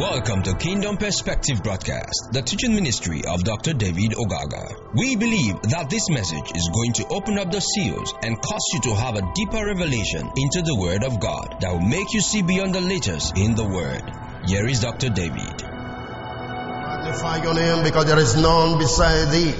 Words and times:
Welcome 0.00 0.42
to 0.44 0.54
Kingdom 0.54 0.96
Perspective 0.96 1.62
Broadcast, 1.62 2.32
the 2.32 2.40
teaching 2.40 2.74
ministry 2.74 3.20
of 3.28 3.44
Dr. 3.44 3.74
David 3.74 4.14
Ogaga. 4.16 4.94
We 4.94 5.14
believe 5.14 5.60
that 5.68 5.90
this 5.90 6.08
message 6.08 6.56
is 6.56 6.70
going 6.72 6.94
to 6.94 7.06
open 7.08 7.38
up 7.38 7.52
the 7.52 7.60
seals 7.60 8.14
and 8.22 8.40
cause 8.40 8.64
you 8.72 8.80
to 8.80 8.94
have 8.94 9.16
a 9.16 9.30
deeper 9.34 9.62
revelation 9.62 10.24
into 10.24 10.62
the 10.62 10.74
Word 10.74 11.04
of 11.04 11.20
God 11.20 11.56
that 11.60 11.70
will 11.70 11.86
make 11.86 12.14
you 12.14 12.22
see 12.22 12.40
beyond 12.40 12.74
the 12.74 12.80
letters 12.80 13.30
in 13.36 13.54
the 13.54 13.68
Word. 13.68 14.00
Here 14.48 14.66
is 14.66 14.80
Dr. 14.80 15.10
David. 15.10 15.60
Magnify 15.68 17.42
your 17.42 17.52
name 17.52 17.84
because 17.84 18.06
there 18.06 18.18
is 18.18 18.40
none 18.40 18.78
beside 18.78 19.30
thee. 19.30 19.52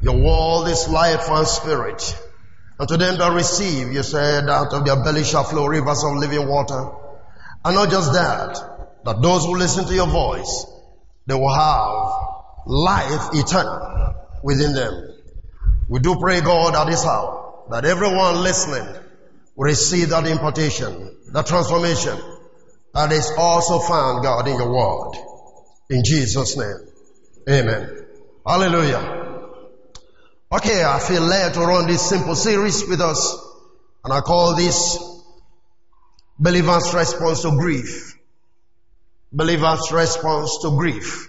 Your 0.00 0.18
world 0.18 0.66
is 0.66 0.88
life 0.88 1.30
and 1.30 1.46
spirit. 1.46 2.02
And 2.80 2.88
to 2.88 2.96
them 2.96 3.16
that 3.18 3.32
receive, 3.32 3.92
you 3.92 4.02
said, 4.02 4.48
out 4.48 4.74
of 4.74 4.84
their 4.84 5.04
belly 5.04 5.22
shall 5.22 5.44
flow 5.44 5.66
rivers 5.66 6.02
of 6.02 6.16
living 6.16 6.48
water. 6.48 6.90
And 7.64 7.76
not 7.76 7.90
just 7.90 8.12
that, 8.12 8.69
that 9.04 9.22
those 9.22 9.44
who 9.44 9.56
listen 9.56 9.86
to 9.86 9.94
your 9.94 10.06
voice, 10.06 10.66
they 11.26 11.34
will 11.34 11.54
have 11.54 12.66
life 12.66 13.30
eternal 13.32 14.14
within 14.42 14.74
them. 14.74 15.14
We 15.88 16.00
do 16.00 16.16
pray, 16.20 16.40
God, 16.40 16.74
at 16.74 16.90
this 16.90 17.04
hour, 17.04 17.64
that 17.70 17.84
everyone 17.84 18.42
listening 18.42 18.86
will 19.56 19.64
receive 19.64 20.10
that 20.10 20.26
impartation, 20.26 21.16
that 21.32 21.46
transformation 21.46 22.18
that 22.94 23.12
is 23.12 23.30
also 23.36 23.78
found, 23.78 24.22
God, 24.22 24.48
in 24.48 24.56
your 24.56 24.72
word. 24.72 25.12
In 25.90 26.02
Jesus' 26.04 26.56
name. 26.56 26.76
Amen. 27.48 28.06
Hallelujah. 28.46 29.20
Okay, 30.52 30.82
I 30.84 30.98
feel 30.98 31.22
led 31.22 31.54
to 31.54 31.60
run 31.60 31.86
this 31.86 32.08
simple 32.08 32.34
series 32.34 32.86
with 32.88 33.00
us, 33.00 33.38
and 34.04 34.12
I 34.12 34.20
call 34.20 34.56
this 34.56 34.98
Believer's 36.38 36.92
Response 36.92 37.42
to 37.42 37.50
Grief 37.50 38.09
believer's 39.32 39.92
response 39.92 40.58
to 40.62 40.76
grief. 40.76 41.28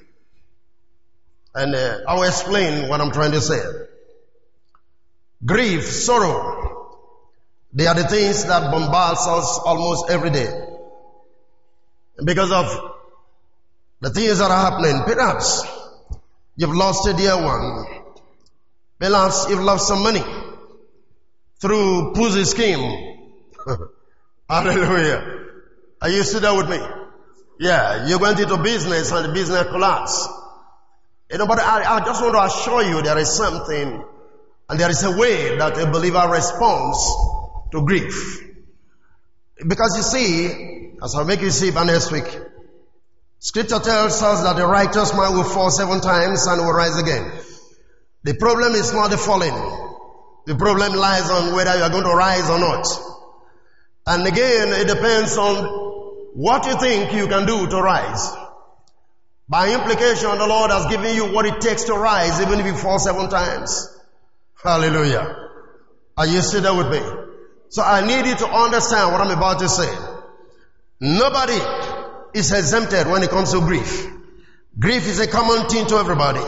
And 1.53 1.75
uh, 1.75 1.99
I'll 2.07 2.23
explain 2.23 2.87
what 2.87 3.01
I'm 3.01 3.11
trying 3.11 3.31
to 3.31 3.41
say. 3.41 3.61
Grief, 5.43 5.85
sorrow, 5.85 6.97
they 7.73 7.87
are 7.87 7.95
the 7.95 8.07
things 8.07 8.45
that 8.45 8.71
bombard 8.71 9.17
us 9.17 9.59
almost 9.65 10.09
every 10.09 10.29
day. 10.29 10.47
And 12.17 12.25
because 12.27 12.51
of 12.51 12.65
the 14.01 14.09
things 14.09 14.39
that 14.39 14.51
are 14.51 14.71
happening, 14.71 15.03
perhaps 15.03 15.65
you've 16.55 16.75
lost 16.75 17.07
a 17.07 17.13
dear 17.13 17.35
one. 17.35 17.85
Perhaps 18.99 19.49
you've 19.49 19.61
lost 19.63 19.87
some 19.87 20.03
money 20.03 20.23
through 21.59 22.13
Ponzi 22.13 22.45
scheme. 22.45 23.27
Hallelujah. 24.49 25.39
Are 26.01 26.09
you 26.09 26.23
still 26.23 26.41
there 26.41 26.55
with 26.55 26.69
me? 26.69 27.00
Yeah, 27.61 28.07
you 28.07 28.17
went 28.17 28.39
into 28.39 28.57
business 28.57 29.11
and 29.11 29.23
the 29.23 29.33
business 29.33 29.67
collapsed. 29.67 30.27
You 31.29 31.37
know, 31.37 31.45
but 31.45 31.59
I, 31.59 31.97
I 31.97 31.99
just 32.03 32.19
want 32.19 32.33
to 32.33 32.41
assure 32.41 32.81
you 32.81 33.03
there 33.03 33.19
is 33.19 33.37
something 33.37 34.03
and 34.67 34.79
there 34.79 34.89
is 34.89 35.03
a 35.03 35.15
way 35.15 35.55
that 35.59 35.77
a 35.77 35.85
believer 35.91 36.27
responds 36.27 36.97
to 37.71 37.85
grief. 37.85 38.41
Because 39.67 39.95
you 39.95 40.01
see, 40.01 40.93
as 41.03 41.13
I'll 41.13 41.23
make 41.23 41.41
you 41.41 41.51
see 41.51 41.69
by 41.69 41.83
next 41.83 42.11
week, 42.11 42.25
scripture 43.37 43.77
tells 43.77 44.23
us 44.23 44.41
that 44.41 44.55
the 44.55 44.65
righteous 44.65 45.13
man 45.13 45.35
will 45.35 45.43
fall 45.43 45.69
seven 45.69 46.01
times 46.01 46.47
and 46.47 46.65
will 46.65 46.73
rise 46.73 46.97
again. 46.97 47.31
The 48.23 48.33
problem 48.33 48.73
is 48.73 48.91
not 48.91 49.11
the 49.11 49.19
falling. 49.19 49.53
The 50.47 50.55
problem 50.55 50.95
lies 50.95 51.29
on 51.29 51.53
whether 51.53 51.77
you 51.77 51.83
are 51.83 51.91
going 51.91 52.05
to 52.05 52.15
rise 52.15 52.49
or 52.49 52.57
not. 52.57 52.87
And 54.07 54.25
again, 54.25 54.69
it 54.69 54.87
depends 54.87 55.37
on 55.37 55.80
what 56.33 56.63
do 56.63 56.69
you 56.69 56.79
think 56.79 57.13
you 57.13 57.27
can 57.27 57.45
do 57.45 57.67
to 57.67 57.81
rise. 57.81 58.31
By 59.49 59.73
implication, 59.73 60.29
the 60.37 60.47
Lord 60.47 60.71
has 60.71 60.85
given 60.87 61.13
you 61.13 61.33
what 61.33 61.45
it 61.45 61.59
takes 61.59 61.83
to 61.85 61.93
rise, 61.93 62.39
even 62.39 62.59
if 62.59 62.65
you 62.65 62.73
fall 62.73 62.99
seven 62.99 63.29
times. 63.29 63.99
Hallelujah. 64.63 65.49
Are 66.17 66.27
you 66.27 66.41
still 66.41 66.61
there 66.61 66.73
with 66.73 66.89
me? 66.89 67.01
So 67.69 67.83
I 67.83 68.05
need 68.05 68.25
you 68.25 68.35
to 68.35 68.47
understand 68.47 69.11
what 69.11 69.21
I'm 69.21 69.37
about 69.37 69.59
to 69.59 69.67
say. 69.67 69.93
Nobody 71.01 71.59
is 72.33 72.53
exempted 72.53 73.07
when 73.07 73.23
it 73.23 73.29
comes 73.29 73.51
to 73.51 73.59
grief. 73.59 74.09
Grief 74.79 75.07
is 75.07 75.19
a 75.19 75.27
common 75.27 75.67
thing 75.67 75.85
to 75.87 75.95
everybody. 75.95 76.39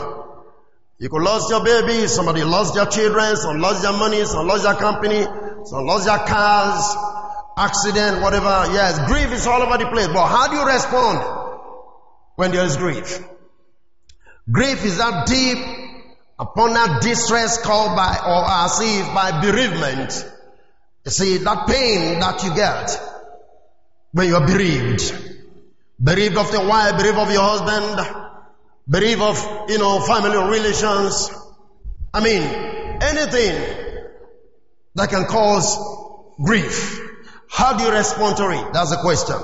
You 0.98 1.08
could 1.10 1.22
lose 1.22 1.50
your 1.50 1.62
baby, 1.62 2.06
somebody 2.06 2.42
lost 2.44 2.74
their 2.74 2.86
children, 2.86 3.36
some 3.36 3.60
lost 3.60 3.82
their 3.82 3.92
money, 3.92 4.24
some 4.24 4.46
lost 4.46 4.62
their 4.62 4.74
company, 4.74 5.24
some 5.64 5.84
lost 5.84 6.06
their 6.06 6.18
cars, 6.18 7.13
accident, 7.56 8.22
whatever. 8.22 8.72
Yes, 8.72 8.98
grief 9.06 9.32
is 9.32 9.46
all 9.46 9.62
over 9.62 9.78
the 9.78 9.86
place. 9.90 10.08
But 10.08 10.26
how 10.26 10.48
do 10.48 10.56
you 10.56 10.66
respond 10.66 11.18
when 12.36 12.52
there 12.52 12.64
is 12.64 12.76
grief? 12.76 13.22
Grief 14.50 14.84
is 14.84 14.98
that 14.98 15.26
deep 15.26 15.58
upon 16.38 16.74
that 16.74 17.02
distress 17.02 17.62
called 17.62 17.96
by 17.96 18.18
or 18.26 18.44
as 18.64 18.80
if 18.80 19.14
by 19.14 19.40
bereavement. 19.40 20.30
You 21.04 21.10
see, 21.10 21.36
that 21.38 21.66
pain 21.66 22.20
that 22.20 22.42
you 22.44 22.54
get 22.54 23.00
when 24.12 24.28
you 24.28 24.36
are 24.36 24.46
bereaved. 24.46 25.12
Bereaved 26.02 26.36
of 26.36 26.50
the 26.50 26.60
wife, 26.60 26.98
bereaved 26.98 27.18
of 27.18 27.30
your 27.30 27.42
husband, 27.42 28.34
bereaved 28.88 29.20
of, 29.22 29.70
you 29.70 29.78
know, 29.78 30.00
family 30.00 30.36
relations. 30.36 31.30
I 32.12 32.20
mean, 32.20 32.42
anything 32.42 33.54
that 34.94 35.08
can 35.10 35.24
cause 35.26 35.76
grief. 36.42 37.03
How 37.54 37.78
do 37.78 37.84
you 37.84 37.92
respond 37.92 38.36
to 38.38 38.50
it? 38.50 38.72
That's 38.72 38.90
the 38.90 38.96
question. 38.96 39.36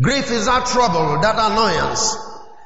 Grief 0.00 0.28
is 0.32 0.46
that 0.46 0.66
trouble, 0.66 1.20
that 1.20 1.36
annoyance. 1.38 2.16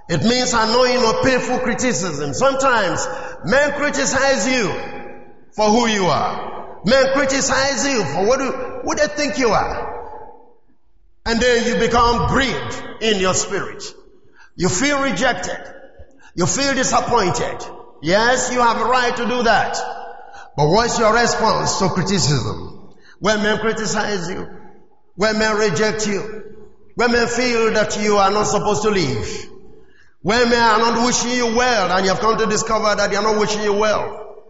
It 0.09 0.25
means 0.25 0.55
annoying 0.55 1.05
or 1.05 1.23
painful 1.23 1.59
criticism. 1.59 2.33
Sometimes 2.33 3.07
men 3.45 3.73
criticize 3.73 4.49
you 4.49 4.73
for 5.53 5.69
who 5.69 5.87
you 5.89 6.07
are. 6.07 6.81
Men 6.87 7.13
criticize 7.13 7.87
you 7.87 8.05
for 8.05 8.27
what, 8.27 8.39
do, 8.39 8.53
what 8.85 8.97
they 8.97 9.07
think 9.07 9.39
you 9.39 9.51
are. 9.51 10.33
And 11.27 11.39
then 11.39 11.67
you 11.67 11.87
become 11.87 12.29
grieved 12.29 13.03
in 13.03 13.21
your 13.21 13.35
spirit. 13.35 13.85
You 14.55 14.71
feel 14.71 15.03
rejected. 15.03 15.59
You 16.35 16.47
feel 16.47 16.73
disappointed. 16.73 17.59
Yes, 18.01 18.51
you 18.51 18.61
have 18.61 18.81
a 18.81 18.85
right 18.85 19.15
to 19.15 19.27
do 19.27 19.43
that. 19.43 19.77
But 20.57 20.71
what's 20.71 20.99
your 20.99 21.13
response 21.13 21.81
to 21.81 21.91
criticism? 21.91 22.76
When 23.19 23.43
men 23.43 23.59
criticize 23.59 24.29
you, 24.31 24.49
when 25.15 25.39
men 25.39 25.57
reject 25.57 26.07
you, 26.07 26.55
when 26.95 27.13
men 27.13 27.27
feel 27.27 27.73
that 27.73 28.01
you 28.01 28.17
are 28.17 28.31
not 28.31 28.45
supposed 28.45 28.83
to 28.83 28.91
live, 28.91 29.51
when 30.23 30.51
men 30.51 30.63
are 30.63 30.79
not 30.79 31.07
wishing 31.07 31.31
you 31.31 31.57
well 31.57 31.91
and 31.93 32.05
you 32.05 32.11
have 32.11 32.21
come 32.21 32.39
to 32.39 32.47
discover 32.47 32.95
that 32.95 33.11
they 33.11 33.17
are 33.17 33.23
not 33.23 33.39
wishing 33.39 33.63
you 33.63 33.75
well, 33.75 34.45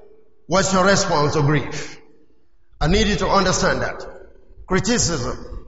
what's 0.46 0.72
your 0.72 0.84
response 0.84 1.34
to 1.34 1.42
grief? 1.42 2.00
I 2.80 2.88
need 2.88 3.06
you 3.06 3.16
to 3.16 3.28
understand 3.28 3.82
that. 3.82 4.04
Criticism. 4.66 5.66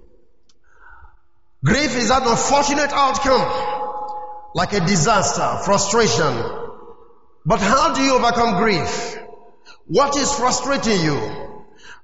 Grief 1.64 1.96
is 1.96 2.10
an 2.10 2.22
unfortunate 2.24 2.90
outcome, 2.92 4.52
like 4.54 4.72
a 4.72 4.80
disaster, 4.80 5.64
frustration. 5.64 6.42
But 7.44 7.60
how 7.60 7.94
do 7.94 8.02
you 8.02 8.14
overcome 8.16 8.62
grief? 8.62 9.18
What 9.86 10.16
is 10.16 10.32
frustrating 10.34 11.00
you? 11.00 11.47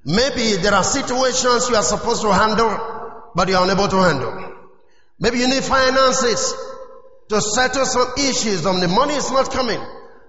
Maybe 0.04 0.56
there 0.56 0.74
are 0.74 0.84
situations 0.84 1.68
you 1.70 1.76
are 1.76 1.82
supposed 1.82 2.22
to 2.22 2.32
handle, 2.32 3.32
but 3.34 3.48
you 3.48 3.56
are 3.56 3.64
unable 3.64 3.88
to 3.88 3.96
handle. 3.96 4.54
Maybe 5.18 5.38
you 5.38 5.48
need 5.48 5.64
finances 5.64 6.54
to 7.30 7.40
settle 7.40 7.86
some 7.86 8.12
issues 8.18 8.66
and 8.66 8.82
the 8.82 8.88
money 8.88 9.14
is 9.14 9.30
not 9.30 9.50
coming. 9.50 9.80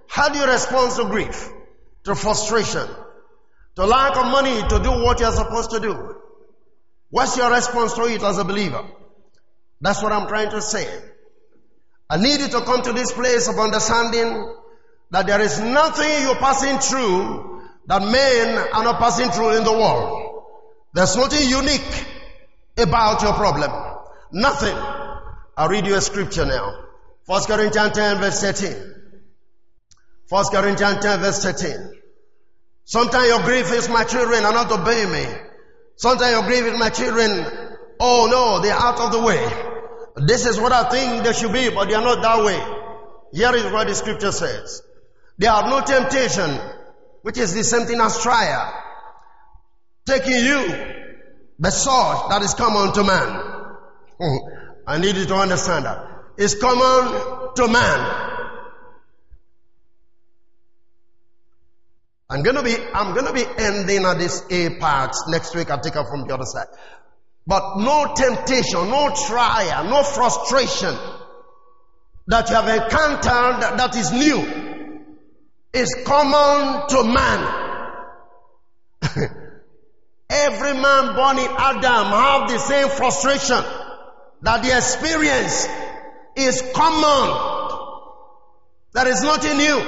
How 0.07 0.29
do 0.29 0.39
you 0.39 0.45
respond 0.45 0.95
to 0.95 1.05
grief? 1.05 1.49
To 2.05 2.15
frustration? 2.15 2.87
To 3.75 3.85
lack 3.85 4.15
of 4.15 4.31
money 4.31 4.61
to 4.69 4.79
do 4.81 4.91
what 5.03 5.19
you 5.19 5.25
are 5.25 5.33
supposed 5.33 5.71
to 5.71 5.79
do? 5.79 6.15
What's 7.09 7.35
your 7.35 7.51
response 7.51 7.93
to 7.95 8.03
it 8.03 8.23
as 8.23 8.37
a 8.37 8.45
believer? 8.45 8.85
That's 9.81 10.01
what 10.01 10.13
I'm 10.13 10.27
trying 10.27 10.51
to 10.51 10.61
say. 10.61 10.87
I 12.09 12.17
need 12.17 12.39
you 12.39 12.47
to 12.47 12.61
come 12.61 12.81
to 12.83 12.93
this 12.93 13.11
place 13.11 13.49
of 13.49 13.59
understanding 13.59 14.55
that 15.11 15.27
there 15.27 15.41
is 15.41 15.59
nothing 15.59 16.21
you're 16.21 16.35
passing 16.35 16.77
through 16.77 17.54
that 17.87 18.01
men 18.01 18.57
are 18.73 18.83
not 18.83 18.99
passing 18.99 19.29
through 19.29 19.57
in 19.57 19.63
the 19.63 19.71
world. 19.71 20.43
There's 20.93 21.15
nothing 21.15 21.47
unique 21.47 22.05
about 22.77 23.21
your 23.21 23.33
problem. 23.33 23.71
Nothing. 24.31 24.75
I'll 25.57 25.69
read 25.69 25.85
you 25.85 25.95
a 25.95 26.01
scripture 26.01 26.45
now. 26.45 26.83
1 27.25 27.43
Corinthians 27.45 27.93
10 27.93 28.17
verse 28.17 28.41
13. 28.41 28.95
1 30.29 30.45
Corinthians 30.51 31.03
10 31.03 31.19
verse 31.19 31.43
13. 31.43 31.91
Sometimes 32.85 33.27
your 33.27 33.41
grief 33.43 33.71
is 33.71 33.89
my 33.89 34.03
children 34.03 34.43
are 34.43 34.53
not 34.53 34.71
obeying 34.71 35.11
me. 35.11 35.25
Sometimes 35.95 36.31
your 36.31 36.43
grief 36.43 36.73
is 36.73 36.79
my 36.79 36.89
children. 36.89 37.45
Oh 37.99 38.27
no, 38.29 38.61
they're 38.61 38.73
out 38.73 38.99
of 38.99 39.11
the 39.11 39.21
way. 39.21 40.25
This 40.27 40.45
is 40.45 40.59
what 40.59 40.71
I 40.71 40.89
think 40.89 41.23
they 41.23 41.33
should 41.33 41.53
be, 41.53 41.69
but 41.69 41.87
they 41.87 41.95
are 41.95 42.01
not 42.01 42.21
that 42.21 42.43
way. 42.43 42.59
Here 43.33 43.53
is 43.55 43.65
what 43.71 43.87
the 43.87 43.95
scripture 43.95 44.31
says. 44.31 44.81
There 45.37 45.51
are 45.51 45.69
no 45.69 45.81
temptation 45.81 46.59
which 47.25 47.39
is 47.39 47.55
the 47.55 47.63
same 47.63 47.87
thing 47.87 47.99
as 47.99 48.21
trial, 48.21 48.71
taking 50.05 50.45
you 50.45 50.61
the 51.57 51.71
sword 51.71 52.29
that 52.29 52.43
is 52.43 52.53
common 52.53 52.93
to 52.93 53.03
man. 53.03 53.41
I 54.87 54.99
need 54.99 55.15
you 55.15 55.25
to 55.25 55.33
understand 55.33 55.85
that. 55.85 56.07
It's 56.37 56.53
common 56.53 57.55
to 57.55 57.67
man. 57.67 58.21
I'm 62.29 62.43
gonna 62.43 62.61
be, 62.61 62.75
I'm 62.93 63.15
gonna 63.15 63.33
be 63.33 63.43
ending 63.57 64.05
at 64.05 64.19
this 64.19 64.43
A 64.51 64.77
part 64.77 65.15
next 65.27 65.55
week. 65.55 65.71
I'll 65.71 65.79
take 65.79 65.95
it 65.95 66.05
from 66.07 66.27
the 66.27 66.33
other 66.35 66.45
side. 66.45 66.67
But 67.47 67.77
no 67.77 68.13
temptation, 68.15 68.87
no 68.91 69.11
trial, 69.25 69.85
no 69.85 70.03
frustration 70.03 70.95
that 72.27 72.49
you 72.49 72.55
have 72.55 72.67
encountered 72.67 73.79
that 73.79 73.95
is 73.95 74.11
new 74.11 74.74
is 75.75 75.95
common 76.05 76.87
to 76.89 77.03
man. 77.03 77.61
Every 80.29 80.73
man 80.73 81.15
born 81.15 81.37
in 81.39 81.51
Adam 81.57 82.07
have 82.07 82.49
the 82.49 82.57
same 82.57 82.89
frustration 82.89 83.63
that 84.41 84.63
the 84.63 84.75
experience 84.75 85.67
is 86.35 86.63
common. 86.73 87.53
There 88.93 89.07
is 89.07 89.21
nothing 89.21 89.57
new. 89.57 89.81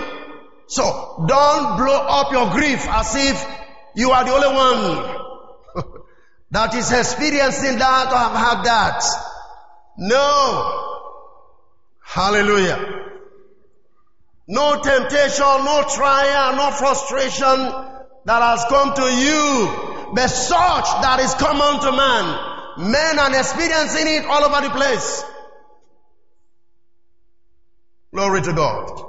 So 0.67 1.25
don't 1.27 1.77
blow 1.77 1.95
up 1.95 2.31
your 2.31 2.51
grief 2.51 2.85
as 2.87 3.15
if 3.15 3.47
you 3.95 4.11
are 4.11 4.25
the 4.25 4.31
only 4.31 4.47
one 4.55 5.93
that 6.51 6.75
is 6.75 6.91
experiencing 6.91 7.79
that 7.79 8.11
or 8.11 8.17
have 8.17 8.35
had 8.35 8.63
that. 8.65 9.03
No. 9.97 10.83
Hallelujah. 12.03 12.96
No 14.47 14.81
temptation, 14.81 15.65
no 15.65 15.83
trial, 15.89 16.55
no 16.55 16.71
frustration 16.71 17.57
that 18.25 18.41
has 18.41 18.63
come 18.69 18.93
to 18.93 19.03
you, 19.03 20.13
but 20.15 20.27
such 20.27 20.85
that 21.01 21.19
is 21.19 21.33
common 21.33 21.81
to 21.81 21.91
man. 21.91 22.91
Men 22.91 23.19
are 23.19 23.39
experiencing 23.39 24.07
it 24.07 24.25
all 24.25 24.43
over 24.43 24.61
the 24.61 24.69
place. 24.69 25.23
Glory 28.13 28.41
to 28.41 28.53
God. 28.53 29.03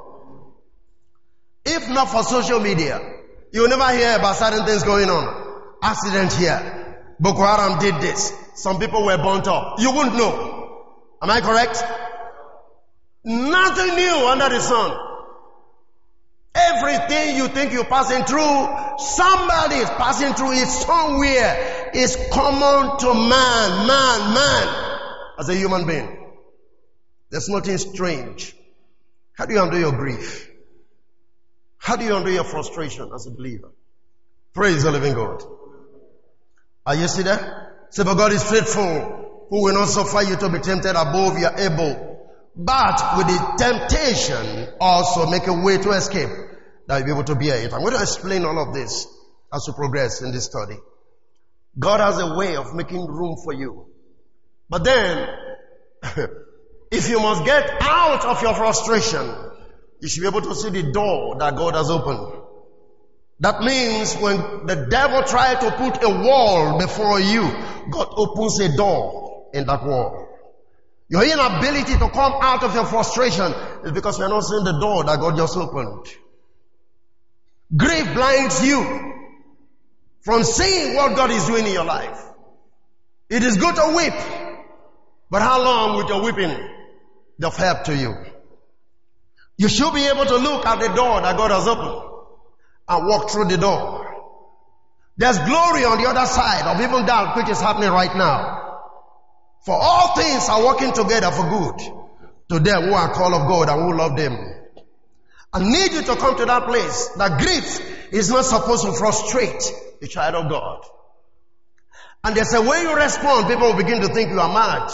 If 1.65 1.89
not 1.89 2.09
for 2.09 2.25
social 2.25 2.59
media, 2.61 3.01
you 3.53 3.63
will 3.63 3.69
never 3.69 3.97
hear 3.97 4.17
about 4.17 4.37
certain 4.37 4.67
things 4.67 4.83
going 4.83 5.09
on. 5.09 5.77
Accident 5.83 6.33
here. 6.33 7.05
Boko 7.21 7.43
Haram 7.43 7.79
did 7.79 7.95
this. 8.01 8.33
Some 8.55 8.81
people 8.81 9.05
were 9.05 9.19
burnt 9.19 9.47
up. 9.47 9.79
You 9.79 9.93
wouldn't 9.93 10.17
know. 10.17 10.85
Am 11.23 11.31
I 11.31 11.41
correct? 11.41 11.83
Nothing 13.25 13.95
new 13.95 14.27
under 14.29 14.49
the 14.49 14.61
sun. 14.61 15.08
Everything 16.59 17.37
you 17.37 17.49
think 17.49 17.73
you're 17.73 17.85
passing 17.85 18.25
through, 18.25 18.69
somebody 18.99 19.77
is 19.77 19.91
passing 19.91 20.35
through 20.35 20.53
it 20.53 20.67
somewhere. 20.67 21.91
It's 21.95 22.17
common 22.33 22.99
to 22.99 23.15
man, 23.15 23.87
man, 23.87 24.35
man, 24.35 25.01
as 25.39 25.49
a 25.49 25.55
human 25.55 25.87
being. 25.87 26.17
There's 27.31 27.49
nothing 27.49 27.79
strange. 27.79 28.57
How 29.35 29.47
do 29.47 29.55
you 29.55 29.61
handle 29.61 29.79
your 29.79 29.93
grief? 29.93 30.51
How 31.77 31.97
do 31.97 32.05
you 32.05 32.13
handle 32.13 32.33
your 32.33 32.45
frustration 32.45 33.11
as 33.15 33.27
a 33.27 33.31
believer? 33.31 33.71
Praise 34.53 34.83
the 34.83 34.91
living 34.91 35.15
God. 35.15 35.43
Are 36.85 36.97
you 36.97 37.07
see 37.07 37.23
that? 37.23 37.41
Say, 37.91 38.03
but 38.03 38.15
God 38.15 38.33
is 38.33 38.43
faithful, 38.43 39.47
who 39.51 39.63
will 39.63 39.75
not 39.75 39.89
suffer 39.89 40.23
you 40.23 40.37
to 40.37 40.49
be 40.49 40.59
tempted 40.59 40.91
above 40.91 41.39
you 41.39 41.47
are 41.47 41.59
able. 41.59 42.05
But 42.57 43.17
with 43.17 43.29
the 43.29 43.55
temptation, 43.57 44.75
also 44.81 45.31
make 45.31 45.47
a 45.47 45.53
way 45.53 45.79
to 45.79 45.91
escape 45.91 46.48
that 46.89 46.99
you'll 46.99 47.07
be 47.07 47.13
able 47.13 47.25
to 47.25 47.35
bear 47.35 47.59
it. 47.59 47.73
I'm 47.73 47.81
going 47.81 47.95
to 47.95 48.01
explain 48.01 48.45
all 48.45 48.59
of 48.59 48.75
this 48.75 49.07
as 49.53 49.65
we 49.69 49.75
progress 49.75 50.23
in 50.23 50.33
this 50.33 50.47
study. 50.47 50.77
God 51.79 52.01
has 52.01 52.19
a 52.19 52.35
way 52.35 52.57
of 52.57 52.75
making 52.75 53.07
room 53.07 53.37
for 53.45 53.53
you. 53.53 53.87
But 54.71 54.85
then, 54.85 55.29
if 56.91 57.09
you 57.09 57.21
must 57.21 57.45
get 57.45 57.71
out 57.83 58.25
of 58.25 58.43
your 58.43 58.55
frustration, 58.55 59.31
you 60.01 60.09
should 60.09 60.23
be 60.23 60.27
able 60.27 60.41
to 60.43 60.55
see 60.55 60.71
the 60.71 60.91
door 60.91 61.37
that 61.39 61.57
God 61.57 61.75
has 61.75 61.91
opened. 61.91 62.43
That 63.41 63.61
means 63.63 64.15
when 64.17 64.67
the 64.67 64.87
devil 64.91 65.23
tried 65.23 65.61
to 65.61 65.71
put 65.71 66.03
a 66.03 66.09
wall 66.09 66.79
before 66.79 67.21
you, 67.21 67.43
God 67.91 68.09
opens 68.17 68.59
a 68.61 68.75
door 68.77 69.51
in 69.53 69.67
that 69.67 69.85
wall. 69.85 70.27
Your 71.11 71.23
inability 71.23 71.93
to 71.93 72.11
come 72.11 72.33
out 72.41 72.63
of 72.65 72.75
your 72.75 72.85
frustration 72.85 73.53
is 73.85 73.93
because 73.93 74.19
you're 74.19 74.29
not 74.29 74.43
seeing 74.43 74.65
the 74.65 74.79
door 74.81 75.05
that 75.05 75.21
God 75.21 75.37
just 75.37 75.57
opened. 75.57 76.07
Grief 77.77 78.15
blinds 78.15 78.65
you 78.65 78.83
from 80.23 80.43
seeing 80.43 80.95
what 80.97 81.17
God 81.17 81.31
is 81.31 81.47
doing 81.47 81.67
in 81.67 81.73
your 81.73 81.85
life. 81.85 82.19
It 83.29 83.43
is 83.43 83.59
good 83.59 83.75
to 83.75 83.95
weep, 83.97 84.15
but 85.31 85.43
how 85.43 85.63
long 85.63 85.97
will 85.97 86.09
your 86.09 86.23
weeping 86.23 86.57
of 87.43 87.57
help 87.57 87.85
to 87.85 87.97
you? 87.97 88.15
You 89.59 89.69
should 89.69 89.93
be 89.93 90.07
able 90.07 90.25
to 90.25 90.37
look 90.37 90.65
at 90.65 90.81
the 90.81 90.89
door 90.95 91.21
that 91.21 91.37
God 91.37 91.51
has 91.51 91.67
opened 91.67 92.03
and 92.89 93.07
walk 93.07 93.31
through 93.31 93.47
the 93.49 93.59
door. 93.59 94.07
There's 95.19 95.39
glory 95.39 95.85
on 95.85 96.01
the 96.01 96.09
other 96.09 96.27
side 96.27 96.65
of 96.65 96.81
even 96.81 97.05
that 97.05 97.37
which 97.37 97.49
is 97.49 97.61
happening 97.61 97.91
right 97.91 98.15
now. 98.17 98.59
For 99.67 99.75
all 99.75 100.17
things 100.17 100.49
are 100.49 100.65
working 100.65 100.93
together 100.93 101.31
for 101.33 101.43
good 101.51 101.81
to 102.51 102.61
them 102.61 102.85
who 102.85 102.95
are 102.95 103.13
called 103.13 103.35
of 103.35 103.49
God 103.49 103.69
and 103.69 103.83
who 103.83 103.99
love 103.99 104.17
them. 104.17 104.58
I 105.59 105.71
need 105.71 105.93
you 105.93 106.03
to 106.03 106.17
come 106.17 106.37
to 106.37 106.45
that 106.47 106.65
place 106.67 107.09
that 107.17 107.41
grief 107.41 108.13
is 108.13 108.31
not 108.31 108.45
supposed 108.45 108.85
to 108.85 108.93
frustrate 108.93 109.63
the 110.01 110.09
child 110.09 110.35
of 110.35 110.51
God. 110.51 110.85
And 112.25 112.37
there's 112.37 112.53
a 112.55 112.63
way 112.63 112.83
you 112.83 112.95
respond, 112.95 113.49
people 113.49 113.69
will 113.69 113.77
begin 113.77 114.01
to 114.01 114.09
think 114.09 114.31
you 114.31 114.41
are 114.41 114.53
mad. 114.53 114.93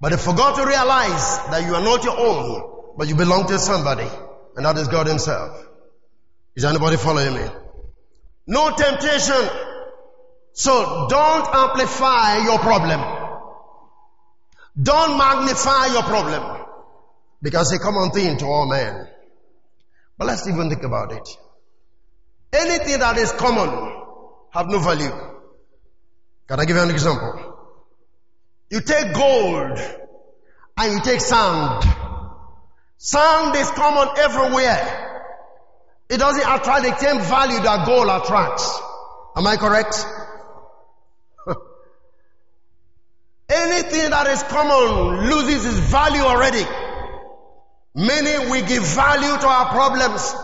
But 0.00 0.10
they 0.10 0.18
forgot 0.18 0.56
to 0.56 0.66
realize 0.66 1.38
that 1.50 1.64
you 1.66 1.74
are 1.74 1.82
not 1.82 2.04
your 2.04 2.18
own 2.18 2.76
but 2.96 3.08
you 3.08 3.14
belong 3.14 3.46
to 3.48 3.58
somebody, 3.58 4.08
and 4.56 4.64
that 4.64 4.76
is 4.78 4.88
God 4.88 5.06
Himself. 5.06 5.64
Is 6.54 6.64
anybody 6.64 6.96
following 6.96 7.34
me? 7.34 7.46
No 8.46 8.74
temptation. 8.74 9.48
So 10.54 11.06
don't 11.10 11.46
amplify 11.54 12.38
your 12.44 12.58
problem. 12.58 13.00
Don't 14.82 15.18
magnify 15.18 15.86
your 15.92 16.02
problem. 16.02 16.64
Because 17.42 17.72
a 17.72 17.78
common 17.78 18.10
thing 18.10 18.38
to 18.38 18.46
all 18.46 18.66
men. 18.66 19.08
But 20.18 20.26
let's 20.26 20.46
even 20.48 20.68
think 20.70 20.82
about 20.82 21.12
it. 21.12 21.28
Anything 22.52 23.00
that 23.00 23.18
is 23.18 23.32
common 23.32 24.02
have 24.52 24.68
no 24.68 24.78
value. 24.78 25.10
Can 26.48 26.60
I 26.60 26.64
give 26.64 26.76
you 26.76 26.82
an 26.82 26.90
example? 26.90 27.56
You 28.70 28.80
take 28.80 29.14
gold 29.14 29.78
and 30.78 30.92
you 30.92 31.00
take 31.00 31.20
sand 31.20 31.84
Sand 32.98 33.54
is 33.56 33.70
common 33.70 34.08
everywhere. 34.18 35.22
It 36.08 36.18
doesn't 36.18 36.40
attract 36.40 36.84
the 36.84 36.96
same 36.96 37.20
value 37.20 37.60
that 37.60 37.86
gold 37.86 38.08
attracts. 38.08 38.80
Am 39.36 39.46
I 39.46 39.56
correct? 39.56 40.06
Anything 43.48 44.10
that 44.10 44.26
is 44.28 44.42
common 44.44 45.28
loses 45.28 45.66
its 45.66 45.78
value 45.90 46.22
already. 46.22 46.64
Meaning 47.96 48.50
we 48.50 48.60
give 48.60 48.82
value 48.82 49.38
to 49.40 49.48
our 49.48 49.70
problems. 49.70 50.34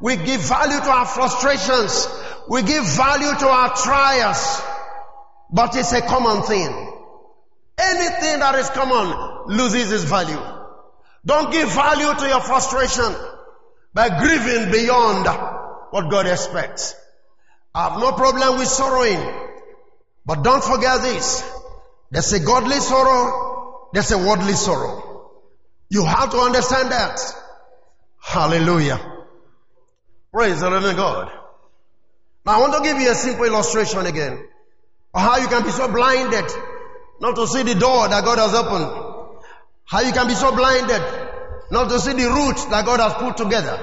We 0.00 0.16
give 0.16 0.40
value 0.40 0.80
to 0.80 0.90
our 0.90 1.04
frustrations. 1.04 2.08
We 2.48 2.62
give 2.62 2.84
value 2.96 3.38
to 3.40 3.46
our 3.46 3.76
trials. 3.76 4.62
But 5.52 5.76
it's 5.76 5.92
a 5.92 6.00
common 6.00 6.42
thing. 6.44 6.92
Anything 7.76 8.40
that 8.40 8.54
is 8.54 8.70
common 8.70 9.54
loses 9.54 9.92
its 9.92 10.04
value. 10.04 10.40
Don't 11.26 11.52
give 11.52 11.68
value 11.72 12.14
to 12.14 12.26
your 12.26 12.40
frustration 12.40 13.14
by 13.92 14.08
grieving 14.08 14.72
beyond 14.72 15.26
what 15.90 16.10
God 16.10 16.26
expects. 16.26 16.94
I 17.74 17.90
have 17.90 18.00
no 18.00 18.12
problem 18.12 18.58
with 18.58 18.68
sorrowing, 18.68 19.20
but 20.24 20.42
don't 20.42 20.64
forget 20.64 21.02
this. 21.02 21.44
There's 22.10 22.32
a 22.32 22.40
godly 22.40 22.80
sorrow, 22.80 23.90
there's 23.92 24.10
a 24.10 24.18
worldly 24.18 24.54
sorrow. 24.54 25.13
You 25.94 26.04
have 26.04 26.32
to 26.32 26.38
understand 26.38 26.90
that. 26.90 27.20
Hallelujah. 28.20 28.98
Praise 30.32 30.58
the 30.58 30.68
living 30.68 30.96
God. 30.96 31.30
Now 32.44 32.56
I 32.56 32.58
want 32.58 32.74
to 32.74 32.82
give 32.82 33.00
you 33.00 33.12
a 33.12 33.14
simple 33.14 33.44
illustration 33.44 34.04
again 34.04 34.44
of 35.14 35.20
how 35.20 35.36
you 35.36 35.46
can 35.46 35.62
be 35.62 35.70
so 35.70 35.86
blinded 35.86 36.50
not 37.20 37.36
to 37.36 37.46
see 37.46 37.62
the 37.62 37.76
door 37.76 38.08
that 38.08 38.24
God 38.24 38.38
has 38.38 38.54
opened. 38.54 38.90
How 39.84 40.00
you 40.00 40.12
can 40.12 40.26
be 40.26 40.34
so 40.34 40.50
blinded 40.56 41.00
not 41.70 41.88
to 41.90 42.00
see 42.00 42.14
the 42.14 42.28
roots 42.28 42.64
that 42.64 42.84
God 42.84 42.98
has 42.98 43.14
put 43.14 43.36
together 43.36 43.78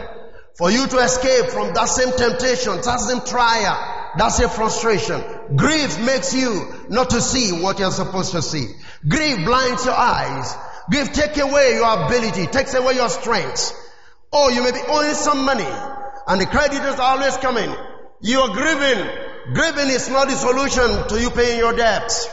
for 0.57 0.69
you 0.69 0.87
to 0.87 0.97
escape 0.97 1.45
from 1.45 1.73
that 1.75 1.85
same 1.85 2.11
temptation, 2.11 2.75
that 2.75 2.99
same 2.99 3.21
trial, 3.21 4.17
that 4.17 4.33
same 4.33 4.49
frustration. 4.49 5.23
Grief 5.55 5.97
makes 6.01 6.33
you 6.33 6.75
not 6.89 7.11
to 7.11 7.21
see 7.21 7.53
what 7.53 7.79
you're 7.79 7.89
supposed 7.89 8.33
to 8.33 8.41
see. 8.41 8.67
Grief 9.07 9.45
blinds 9.45 9.85
your 9.85 9.95
eyes. 9.95 10.53
Grief 10.91 11.13
takes 11.13 11.39
away 11.39 11.75
your 11.75 12.05
ability, 12.05 12.47
takes 12.47 12.73
away 12.73 12.95
your 12.95 13.07
strength. 13.07 13.73
Oh, 14.33 14.49
you 14.49 14.61
may 14.61 14.71
be 14.71 14.81
owing 14.87 15.13
some 15.13 15.45
money 15.45 15.71
and 16.27 16.41
the 16.41 16.45
creditors 16.45 16.99
are 16.99 17.17
always 17.17 17.37
coming. 17.37 17.73
You 18.21 18.39
are 18.39 18.53
grieving. 18.53 19.53
Grieving 19.53 19.87
is 19.87 20.09
not 20.09 20.27
the 20.27 20.35
solution 20.35 21.07
to 21.07 21.21
you 21.21 21.29
paying 21.29 21.59
your 21.59 21.73
debts. 21.73 22.27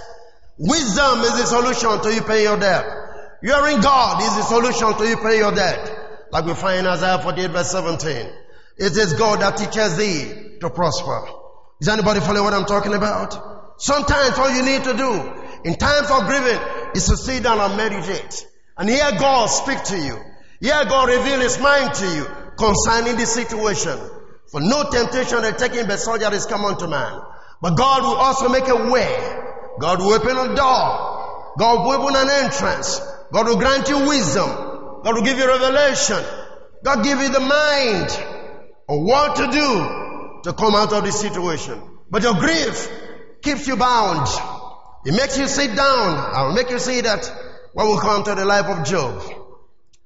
Wisdom 0.59 1.21
is 1.21 1.39
the 1.39 1.47
solution 1.47 2.03
to 2.03 2.15
you 2.15 2.23
paying 2.23 2.45
your 2.45 2.59
debt. 2.59 2.85
Hearing 3.43 3.81
God 3.81 4.23
is 4.23 4.37
the 4.37 4.43
solution 4.43 4.93
to 4.99 5.09
you 5.09 5.17
paying 5.17 5.39
your 5.39 5.55
debt. 5.55 6.27
Like 6.33 6.45
we 6.45 6.55
find 6.55 6.81
in 6.81 6.87
Isaiah 6.87 7.21
48 7.23 7.51
verse 7.53 7.71
17. 7.71 8.11
It 8.77 8.97
is 8.97 9.13
God 9.15 9.41
that 9.41 9.57
teaches 9.57 9.97
thee 9.97 10.59
to 10.61 10.71
prosper. 10.71 11.29
Is 11.81 11.89
anybody 11.89 12.19
following 12.19 12.43
what 12.43 12.55
I'm 12.55 12.67
talking 12.67 12.95
about? 12.95 13.81
Sometimes 13.81 14.37
all 14.37 14.51
you 14.51 14.65
need 14.65 14.83
to 14.83 14.97
do 14.97 15.33
in 15.65 15.77
times 15.77 16.11
of 16.11 16.27
grieving 16.27 16.59
is 16.95 17.07
to 17.07 17.17
sit 17.17 17.43
down 17.43 17.59
and 17.61 17.77
meditate 17.77 18.47
and 18.77 18.89
hear 18.89 19.11
God 19.19 19.47
speak 19.47 19.83
to 19.85 19.99
you. 19.99 20.17
Hear 20.61 20.85
God 20.85 21.09
reveal 21.09 21.41
his 21.41 21.59
mind 21.59 21.95
to 21.95 22.07
you 22.07 22.27
concerning 22.57 23.17
the 23.17 23.27
situation. 23.27 23.99
For 24.51 24.61
no 24.61 24.91
temptation 24.91 25.43
that 25.43 25.59
taking 25.59 25.87
by 25.87 25.97
soldier 25.97 26.33
is 26.33 26.47
come 26.47 26.65
unto 26.65 26.87
man. 26.87 27.21
But 27.61 27.77
God 27.77 28.03
will 28.03 28.17
also 28.17 28.49
make 28.49 28.69
a 28.69 28.91
way. 28.91 29.39
God 29.81 30.01
will 30.01 30.13
open 30.13 30.37
a 30.37 30.55
door. 30.55 31.55
God 31.59 31.85
will 31.85 31.93
open 32.03 32.17
an 32.17 32.45
entrance. 32.45 33.01
God 33.33 33.47
will 33.47 33.59
grant 33.59 33.89
you 33.89 34.07
wisdom. 34.07 34.49
God 35.05 35.15
will 35.15 35.23
give 35.23 35.39
you 35.39 35.47
revelation. 35.47 36.23
God 36.83 37.05
give 37.05 37.19
you 37.21 37.29
the 37.29 37.41
mind 37.41 38.11
of 38.89 39.03
what 39.03 39.37
to 39.37 39.47
do 39.51 40.43
to 40.45 40.53
come 40.57 40.75
out 40.75 40.93
of 40.93 41.05
this 41.05 41.21
situation. 41.21 41.81
But 42.11 42.23
your 42.23 42.35
grief 42.35 42.91
keeps 43.43 43.67
you 43.67 43.77
bound. 43.77 44.27
It 45.05 45.13
makes 45.13 45.39
you 45.39 45.47
sit 45.47 45.77
down. 45.77 46.35
I 46.35 46.43
will 46.47 46.55
make 46.55 46.71
you 46.71 46.79
see 46.79 47.01
that 47.03 47.31
when 47.73 47.89
we 47.89 47.99
come 47.99 48.25
to 48.25 48.35
the 48.35 48.45
life 48.45 48.67
of 48.67 48.87
Job. 48.87 49.23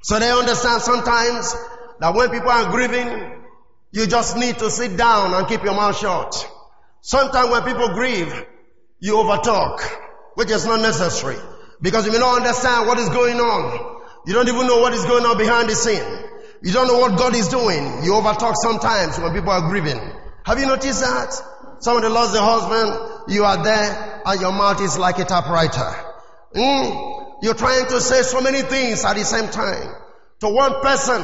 So 0.02 0.18
they 0.18 0.30
understand 0.30 0.82
sometimes 0.82 1.54
that 2.00 2.14
when 2.14 2.30
people 2.30 2.50
are 2.50 2.70
grieving, 2.70 3.44
you 3.92 4.06
just 4.06 4.36
need 4.36 4.58
to 4.58 4.70
sit 4.70 4.96
down 4.96 5.34
and 5.34 5.46
keep 5.46 5.62
your 5.62 5.74
mouth 5.74 5.96
shut. 5.96 6.48
Sometimes 7.00 7.50
when 7.50 7.62
people 7.62 7.88
grieve, 7.94 8.32
you 9.00 9.14
overtalk, 9.14 9.80
which 10.34 10.50
is 10.50 10.66
not 10.66 10.80
necessary. 10.80 11.36
Because 11.80 12.06
you 12.06 12.12
may 12.12 12.18
not 12.18 12.36
understand 12.36 12.86
what 12.86 12.98
is 12.98 13.08
going 13.08 13.38
on. 13.38 14.02
You 14.26 14.34
don't 14.34 14.48
even 14.48 14.66
know 14.66 14.78
what 14.78 14.92
is 14.92 15.04
going 15.04 15.24
on 15.24 15.36
behind 15.36 15.68
the 15.68 15.74
scene. 15.74 16.02
You 16.62 16.72
don't 16.72 16.86
know 16.86 16.98
what 16.98 17.18
God 17.18 17.34
is 17.34 17.48
doing. 17.48 18.04
You 18.04 18.12
overtalk 18.12 18.54
sometimes 18.62 19.18
when 19.18 19.32
people 19.34 19.50
are 19.50 19.68
grieving. 19.68 19.98
Have 20.44 20.60
you 20.60 20.66
noticed 20.66 21.00
that? 21.00 21.34
Somebody 21.80 22.08
lost 22.08 22.32
their 22.32 22.42
husband, 22.42 23.11
you 23.28 23.44
are 23.44 23.62
there, 23.62 24.22
and 24.24 24.40
your 24.40 24.52
mouth 24.52 24.80
is 24.80 24.98
like 24.98 25.18
a 25.18 25.24
typewriter. 25.24 25.94
Mm? 26.54 27.42
You're 27.42 27.54
trying 27.54 27.86
to 27.86 28.00
say 28.00 28.22
so 28.22 28.40
many 28.40 28.62
things 28.62 29.04
at 29.04 29.16
the 29.16 29.24
same 29.24 29.50
time 29.50 29.94
to 30.40 30.48
one 30.48 30.80
person, 30.80 31.22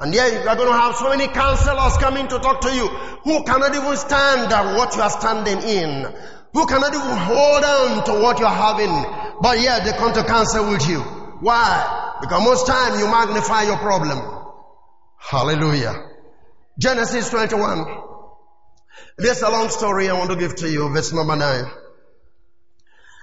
and 0.00 0.14
yet 0.14 0.32
you 0.32 0.48
are 0.48 0.56
going 0.56 0.68
to 0.68 0.78
have 0.78 0.94
so 0.96 1.08
many 1.08 1.26
counselors 1.28 1.96
coming 1.98 2.28
to 2.28 2.38
talk 2.38 2.60
to 2.60 2.74
you 2.74 2.86
who 2.88 3.42
cannot 3.44 3.74
even 3.74 3.96
stand 3.96 4.50
what 4.76 4.94
you 4.94 5.02
are 5.02 5.10
standing 5.10 5.58
in, 5.58 6.06
who 6.52 6.66
cannot 6.66 6.94
even 6.94 7.16
hold 7.16 7.64
on 7.64 8.04
to 8.04 8.12
what 8.22 8.38
you 8.38 8.46
are 8.46 8.54
having, 8.54 8.92
but 9.40 9.60
yet 9.60 9.84
they 9.84 9.92
come 9.92 10.12
to 10.12 10.22
counsel 10.24 10.70
with 10.70 10.88
you. 10.88 11.00
Why? 11.40 12.16
Because 12.20 12.42
most 12.44 12.66
time 12.66 12.98
you 12.98 13.06
magnify 13.06 13.62
your 13.64 13.76
problem. 13.78 14.18
Hallelujah. 15.18 15.94
Genesis 16.78 17.30
21. 17.30 17.84
There's 19.18 19.40
a 19.40 19.48
long 19.48 19.70
story 19.70 20.10
I 20.10 20.12
want 20.12 20.30
to 20.30 20.36
give 20.36 20.56
to 20.56 20.70
you, 20.70 20.88
verse 20.90 21.12
number 21.12 21.36
9. 21.36 21.70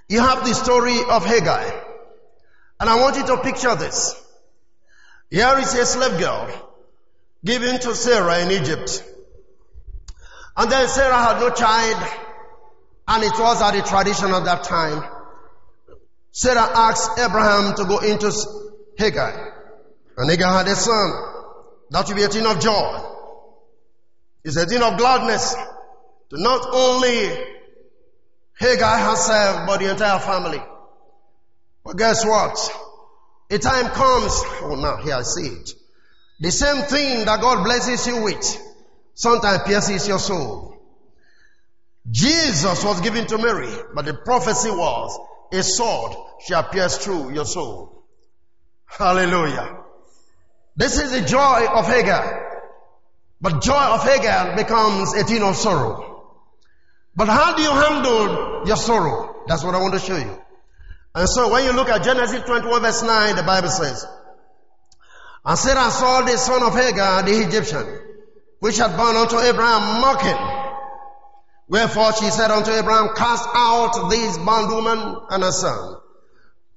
You 0.10 0.22
have 0.22 0.44
the 0.44 0.54
story 0.56 0.98
of 1.08 1.26
Hagar. 1.26 1.86
And 2.80 2.90
I 2.90 3.00
want 3.00 3.16
you 3.16 3.26
to 3.28 3.38
picture 3.38 3.76
this. 3.76 4.20
Here 5.30 5.56
is 5.60 5.74
a 5.76 5.86
slave 5.86 6.20
girl 6.20 6.70
given 7.46 7.80
to 7.80 7.94
Sarah 7.94 8.40
in 8.40 8.52
Egypt. 8.52 9.04
And 10.58 10.72
then 10.72 10.88
Sarah 10.88 11.18
had 11.18 11.40
no 11.40 11.50
child, 11.52 12.08
and 13.08 13.24
it 13.24 13.34
was 13.40 13.62
at 13.62 13.72
the 13.72 13.82
tradition 13.88 14.34
of 14.34 14.46
that 14.46 14.64
time. 14.64 15.04
Sarah 16.32 16.70
asked 16.76 17.20
Abraham 17.20 17.76
to 17.76 17.86
go 17.86 18.00
into 18.00 18.32
Hagar. 18.98 19.54
And 20.18 20.30
Hagar 20.30 20.58
had 20.58 20.68
a 20.68 20.76
son. 20.76 21.12
That 21.92 22.08
would 22.08 22.18
be 22.18 22.24
a 22.24 22.30
thing 22.30 22.48
of 22.48 22.60
joy. 22.60 23.00
It's 24.44 24.58
a 24.58 24.66
thing 24.66 24.82
of 24.82 24.98
gladness 24.98 25.56
to 26.34 26.42
not 26.42 26.68
only 26.74 27.30
Hagar 28.60 28.98
herself, 28.98 29.68
but 29.68 29.80
the 29.80 29.92
entire 29.92 30.20
family. 30.20 30.62
But 31.86 31.98
guess 31.98 32.26
what? 32.26 32.58
A 33.52 33.60
time 33.60 33.86
comes, 33.90 34.42
oh 34.62 34.76
now 34.82 34.98
here 34.98 35.16
I 35.16 35.22
see 35.22 35.48
it. 35.48 35.74
The 36.40 36.50
same 36.52 36.84
thing 36.84 37.26
that 37.26 37.40
God 37.40 37.64
blesses 37.64 38.08
you 38.08 38.24
with, 38.24 38.58
sometimes 39.14 39.62
pierces 39.64 40.08
your 40.08 40.18
soul. 40.18 40.76
Jesus 42.10 42.84
was 42.84 43.00
given 43.02 43.28
to 43.28 43.38
Mary, 43.38 43.72
but 43.94 44.06
the 44.06 44.16
prophecy 44.16 44.72
was, 44.72 45.20
a 45.52 45.62
sword 45.62 46.14
shall 46.48 46.64
pierce 46.64 46.98
through 46.98 47.34
your 47.34 47.46
soul. 47.46 48.04
Hallelujah. 48.86 49.78
This 50.76 51.00
is 51.00 51.12
the 51.12 51.22
joy 51.22 51.68
of 51.72 51.86
Hagar. 51.86 52.72
But 53.40 53.62
joy 53.62 53.74
of 53.74 54.04
Hagar 54.04 54.56
becomes 54.56 55.14
a 55.14 55.24
thing 55.24 55.44
of 55.44 55.56
sorrow. 55.56 56.13
But 57.16 57.28
how 57.28 57.56
do 57.56 57.62
you 57.62 57.72
handle 57.72 58.64
your 58.66 58.78
sorrow? 58.78 59.44
That's 59.48 59.64
what 59.64 59.76
I 59.76 59.80
want 59.80 59.94
to 59.94 60.00
show 60.00 60.18
you. 60.18 60.40
And 61.16 61.30
so 61.30 61.52
when 61.52 61.64
you 61.66 61.74
look 61.74 61.90
at 61.90 62.04
Genesis 62.04 62.42
21 62.44 62.82
verse 62.82 63.04
9, 63.04 63.36
the 63.36 63.44
Bible 63.44 63.70
says, 63.70 64.06
And 65.46 65.58
Sarah 65.60 65.92
saw 65.92 66.22
the 66.22 66.38
son 66.38 66.64
of 66.64 66.74
Hagar, 66.74 67.24
the 67.24 67.48
Egyptian, 67.48 67.86
which 68.60 68.78
had 68.78 68.98
born 68.98 69.16
unto 69.16 69.38
Abraham 69.38 70.02
mocking. 70.02 70.64
Wherefore 71.68 72.14
she 72.14 72.30
said 72.32 72.50
unto 72.50 72.72
Abraham, 72.72 73.10
Cast 73.16 73.48
out 73.54 74.10
this 74.10 74.38
bondwoman 74.40 75.18
and 75.30 75.44
her 75.44 75.52
son. 75.52 75.98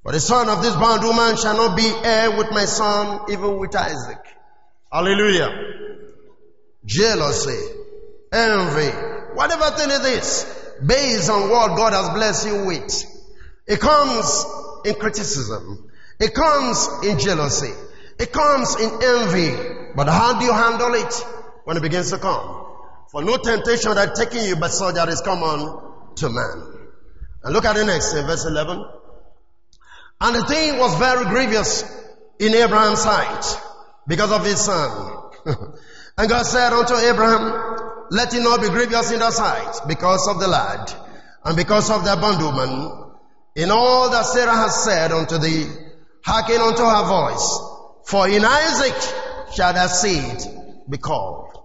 For 0.03 0.13
the 0.13 0.21
son 0.21 0.49
of 0.49 0.63
this 0.63 0.75
bondwoman 0.75 1.37
shall 1.37 1.57
not 1.57 1.77
be 1.77 1.89
heir 2.05 2.37
with 2.37 2.51
my 2.51 2.67
son, 2.67 3.31
even 3.31 3.59
with 3.59 3.75
Isaac. 3.75 4.21
Hallelujah. 4.93 5.49
Jealousy, 6.85 7.59
envy, 8.33 9.16
whatever 9.37 9.71
thing 9.77 9.91
it 9.91 10.05
is, 10.19 10.47
based 10.85 11.31
on 11.31 11.51
what 11.51 11.77
God 11.77 11.93
has 11.93 12.09
blessed 12.11 12.47
you 12.49 12.65
with. 12.65 13.05
It 13.67 13.81
comes 13.81 14.45
in 14.85 14.95
criticism. 14.95 15.91
It 16.19 16.35
comes 16.35 16.89
in 17.05 17.19
jealousy. 17.19 17.73
It 18.19 18.33
comes 18.33 18.77
in 18.81 18.91
envy. 19.03 19.93
But 19.95 20.09
how 20.09 20.39
do 20.39 20.45
you 20.45 20.53
handle 20.53 20.95
it 20.95 21.13
when 21.65 21.77
it 21.77 21.83
begins 21.83 22.11
to 22.11 22.19
come? 22.19 22.65
For 23.11 23.23
no 23.23 23.37
temptation 23.37 23.95
that 23.95 24.15
taking 24.15 24.45
you 24.45 24.57
but 24.57 24.71
so 24.71 24.91
that 24.91 25.09
is 25.09 25.21
common 25.21 26.15
to 26.17 26.29
man. 26.29 26.89
And 27.45 27.53
look 27.53 27.65
at 27.65 27.77
the 27.77 27.85
next 27.85 28.15
in 28.15 28.27
verse 28.27 28.45
11. 28.45 28.85
And 30.21 30.35
the 30.35 30.45
thing 30.47 30.79
was 30.79 30.99
very 30.99 31.25
grievous 31.27 31.85
in 32.39 32.55
Abraham's 32.55 33.03
sight 33.03 33.61
because 34.07 34.33
of 34.33 34.45
his 34.45 34.61
son. 34.61 35.31
and 36.19 36.29
God 36.29 36.43
said 36.45 36.73
unto 36.73 36.95
Abraham, 36.95 37.86
let 38.11 38.35
it 38.35 38.41
not 38.41 38.61
be 38.61 38.69
grievous 38.69 39.11
in 39.13 39.21
thy 39.21 39.31
sight 39.31 39.81
because 39.89 40.29
of 40.29 40.41
the 40.41 40.49
lad 40.49 40.93
and 41.45 41.57
because 41.57 41.91
of 41.91 42.05
the 42.05 42.17
bondwoman 42.17 43.07
in 43.57 43.71
all 43.71 44.11
that 44.11 44.27
Sarah 44.27 44.55
has 44.55 44.85
said 44.85 45.13
unto 45.13 45.39
thee, 45.39 45.67
hearken 46.23 46.61
unto 46.61 46.83
her 46.83 47.05
voice. 47.05 47.61
For 48.05 48.29
in 48.29 48.45
Isaac 48.45 48.95
shall 49.55 49.73
thy 49.73 49.87
seed 49.87 50.39
be 50.89 50.99
called. 50.99 51.57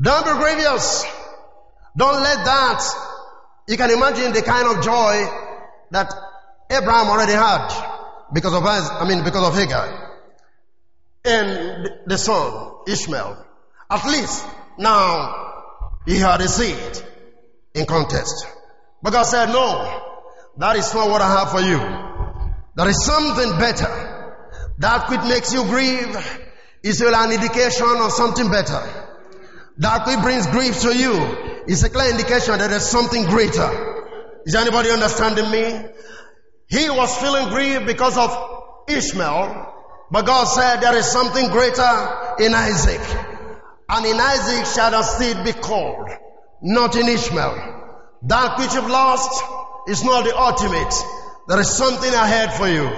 Don't 0.00 0.24
be 0.24 0.32
grievous. 0.32 1.04
Don't 1.96 2.22
let 2.22 2.44
that. 2.44 2.82
You 3.66 3.76
can 3.76 3.90
imagine 3.90 4.32
the 4.32 4.42
kind 4.42 4.76
of 4.76 4.84
joy 4.84 5.26
that 5.90 6.12
Abraham 6.70 7.08
already 7.08 7.32
had 7.32 7.68
because 8.32 8.54
of 8.54 8.64
I 8.64 9.08
mean 9.08 9.24
because 9.24 9.48
of 9.48 9.54
Hagar 9.54 10.18
and 11.24 11.90
the 12.06 12.18
son 12.18 12.72
Ishmael. 12.86 13.46
At 13.90 14.04
least 14.04 14.46
now 14.80 16.02
he 16.06 16.18
had 16.18 16.40
seed 16.48 17.02
in 17.74 17.86
contest. 17.86 18.46
But 19.02 19.12
God 19.12 19.22
said, 19.24 19.46
no, 19.46 20.02
that 20.58 20.76
is 20.76 20.92
not 20.94 21.08
what 21.08 21.22
I 21.22 21.38
have 21.38 21.50
for 21.50 21.60
you. 21.60 21.78
There 22.76 22.88
is 22.88 23.04
something 23.04 23.58
better. 23.58 24.08
That 24.78 25.10
which 25.10 25.20
makes 25.22 25.52
you 25.52 25.64
grieve 25.64 26.16
is 26.82 27.00
an 27.02 27.32
indication 27.32 27.96
of 27.98 28.12
something 28.12 28.50
better. 28.50 28.82
That 29.78 30.06
which 30.06 30.20
brings 30.20 30.46
grief 30.46 30.80
to 30.80 30.96
you 30.96 31.12
is 31.66 31.84
a 31.84 31.90
clear 31.90 32.10
indication 32.10 32.58
that 32.58 32.70
there's 32.70 32.86
something 32.86 33.24
greater. 33.26 34.42
Is 34.46 34.54
anybody 34.54 34.90
understanding 34.90 35.50
me? 35.50 35.88
He 36.68 36.88
was 36.88 37.16
feeling 37.18 37.48
grief 37.48 37.86
because 37.86 38.16
of 38.16 38.30
Ishmael, 38.88 39.74
but 40.10 40.26
God 40.26 40.44
said 40.44 40.80
there 40.80 40.96
is 40.96 41.06
something 41.06 41.48
greater 41.48 42.36
in 42.40 42.54
Isaac. 42.54 43.29
And 43.92 44.06
in 44.06 44.20
Isaac 44.20 44.66
shall 44.66 44.92
the 44.92 45.02
seed 45.02 45.44
be 45.44 45.52
called, 45.52 46.08
not 46.62 46.94
in 46.94 47.08
Ishmael. 47.08 47.80
That 48.22 48.58
which 48.58 48.72
you've 48.74 48.88
lost 48.88 49.42
is 49.88 50.04
not 50.04 50.24
the 50.24 50.38
ultimate. 50.38 50.94
There 51.48 51.58
is 51.58 51.70
something 51.70 52.14
ahead 52.14 52.52
for 52.52 52.68
you. 52.68 52.88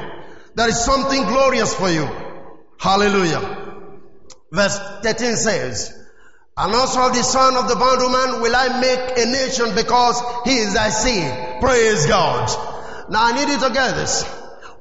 There 0.54 0.68
is 0.68 0.84
something 0.84 1.22
glorious 1.24 1.74
for 1.74 1.88
you. 1.88 2.06
Hallelujah. 2.78 3.86
Verse 4.52 4.78
13 5.02 5.36
says, 5.36 5.98
and 6.58 6.74
also 6.74 7.06
of 7.06 7.14
the 7.14 7.22
son 7.22 7.56
of 7.56 7.68
the 7.68 7.74
bondwoman 7.76 8.42
will 8.42 8.54
I 8.54 8.78
make 8.78 9.18
a 9.18 9.24
nation 9.30 9.74
because 9.74 10.20
he 10.44 10.58
is 10.58 10.74
thy 10.74 10.90
seed. 10.90 11.60
Praise 11.62 12.06
God. 12.06 12.50
Now 13.08 13.24
I 13.24 13.32
need 13.32 13.50
you 13.50 13.58
to 13.60 13.72
get 13.72 13.94
this. 13.94 14.24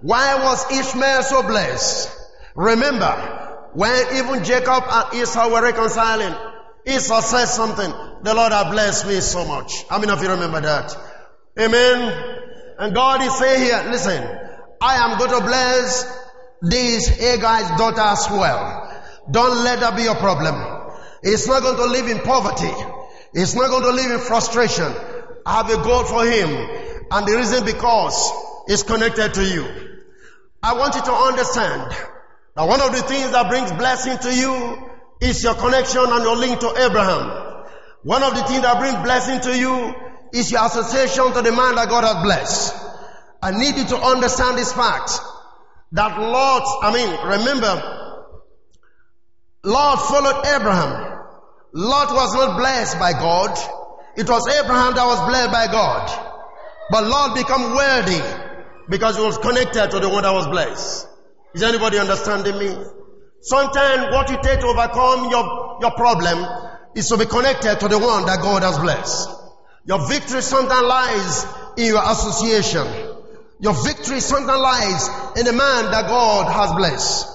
Why 0.01 0.43
was 0.43 0.69
Ishmael 0.69 1.23
so 1.23 1.43
blessed? 1.43 2.11
Remember, 2.55 3.50
when 3.73 4.15
even 4.15 4.43
Jacob 4.43 4.83
and 4.87 5.21
Esau 5.21 5.49
were 5.49 5.61
reconciling, 5.61 6.35
Esau 6.85 7.21
said 7.21 7.45
something, 7.45 7.91
the 8.23 8.33
Lord 8.33 8.51
has 8.51 8.71
blessed 8.71 9.07
me 9.07 9.21
so 9.21 9.45
much. 9.45 9.83
How 9.87 9.99
many 9.99 10.11
of 10.11 10.21
you 10.21 10.29
remember 10.29 10.61
that? 10.61 10.95
Amen. 11.59 12.39
And 12.79 12.95
God 12.95 13.21
is 13.21 13.37
saying 13.37 13.61
here, 13.61 13.91
listen, 13.91 14.23
I 14.81 14.95
am 14.95 15.17
going 15.17 15.31
to 15.31 15.45
bless 15.45 16.19
this 16.61 17.07
Hagar's 17.07 17.77
daughter 17.77 18.01
as 18.01 18.27
well. 18.29 19.03
Don't 19.29 19.63
let 19.63 19.79
that 19.79 19.95
be 19.95 20.03
your 20.03 20.15
problem. 20.15 20.55
He's 21.23 21.47
not 21.47 21.61
going 21.61 21.77
to 21.77 21.85
live 21.85 22.07
in 22.07 22.19
poverty. 22.19 22.71
He's 23.33 23.55
not 23.55 23.69
going 23.69 23.83
to 23.83 23.91
live 23.91 24.11
in 24.11 24.19
frustration. 24.19 24.91
I 25.45 25.57
have 25.57 25.69
a 25.69 25.83
goal 25.83 26.03
for 26.03 26.25
him. 26.25 26.49
And 27.11 27.27
the 27.27 27.37
reason 27.37 27.65
because 27.65 28.31
it's 28.67 28.83
connected 28.83 29.33
to 29.35 29.43
you. 29.43 29.65
I 30.63 30.73
want 30.73 30.95
you 30.95 31.01
to 31.01 31.11
understand 31.11 31.95
that 32.55 32.67
one 32.67 32.81
of 32.81 32.91
the 32.91 33.01
things 33.03 33.31
that 33.31 33.49
brings 33.49 33.71
blessing 33.71 34.17
to 34.19 34.35
you 34.35 34.89
is 35.21 35.43
your 35.43 35.55
connection 35.55 36.03
and 36.03 36.23
your 36.23 36.35
link 36.35 36.59
to 36.59 36.69
Abraham. 36.69 37.65
One 38.03 38.23
of 38.23 38.35
the 38.35 38.43
things 38.43 38.61
that 38.63 38.79
brings 38.79 38.95
blessing 38.97 39.39
to 39.41 39.57
you 39.57 39.93
is 40.33 40.51
your 40.51 40.65
association 40.65 41.31
to 41.33 41.41
the 41.41 41.51
man 41.51 41.75
that 41.75 41.87
God 41.89 42.03
has 42.03 42.23
blessed. 42.23 42.75
I 43.41 43.51
need 43.51 43.77
you 43.77 43.85
to 43.85 43.97
understand 43.97 44.57
this 44.57 44.73
fact 44.73 45.11
that 45.93 46.19
Lot, 46.19 46.63
I 46.83 46.93
mean, 46.93 47.09
remember, 47.25 48.01
Lot 49.63 49.97
followed 49.97 50.45
Abraham. 50.45 51.19
Lot 51.73 52.13
was 52.13 52.33
not 52.33 52.57
blessed 52.57 52.99
by 52.99 53.13
God. 53.13 53.57
It 54.17 54.29
was 54.29 54.47
Abraham 54.47 54.93
that 54.95 55.05
was 55.05 55.19
blessed 55.29 55.51
by 55.51 55.67
God. 55.67 56.27
But 56.89 57.05
Lot 57.05 57.35
became 57.35 57.73
wealthy 57.73 58.21
because 58.89 59.15
he 59.17 59.23
was 59.23 59.37
connected 59.37 59.91
to 59.91 59.99
the 59.99 60.09
one 60.09 60.23
that 60.23 60.33
was 60.33 60.47
blessed. 60.47 61.07
Is 61.53 61.63
anybody 61.63 61.97
understanding 61.99 62.57
me? 62.57 62.75
Sometimes 63.41 64.13
what 64.13 64.29
you 64.29 64.37
take 64.41 64.59
to 64.59 64.67
overcome 64.67 65.29
your, 65.29 65.77
your 65.81 65.91
problem 65.91 66.45
is 66.95 67.09
to 67.09 67.17
be 67.17 67.25
connected 67.25 67.79
to 67.79 67.87
the 67.87 67.99
one 67.99 68.25
that 68.25 68.39
God 68.41 68.63
has 68.63 68.77
blessed. 68.77 69.29
Your 69.85 70.07
victory 70.07 70.41
sometimes 70.41 70.87
lies 70.87 71.45
in 71.77 71.85
your 71.87 72.03
association. 72.11 72.85
Your 73.59 73.73
victory 73.83 74.19
sometimes 74.19 74.61
lies 74.61 75.09
in 75.39 75.45
the 75.45 75.53
man 75.53 75.91
that 75.91 76.07
God 76.07 76.51
has 76.51 76.71
blessed. 76.73 77.27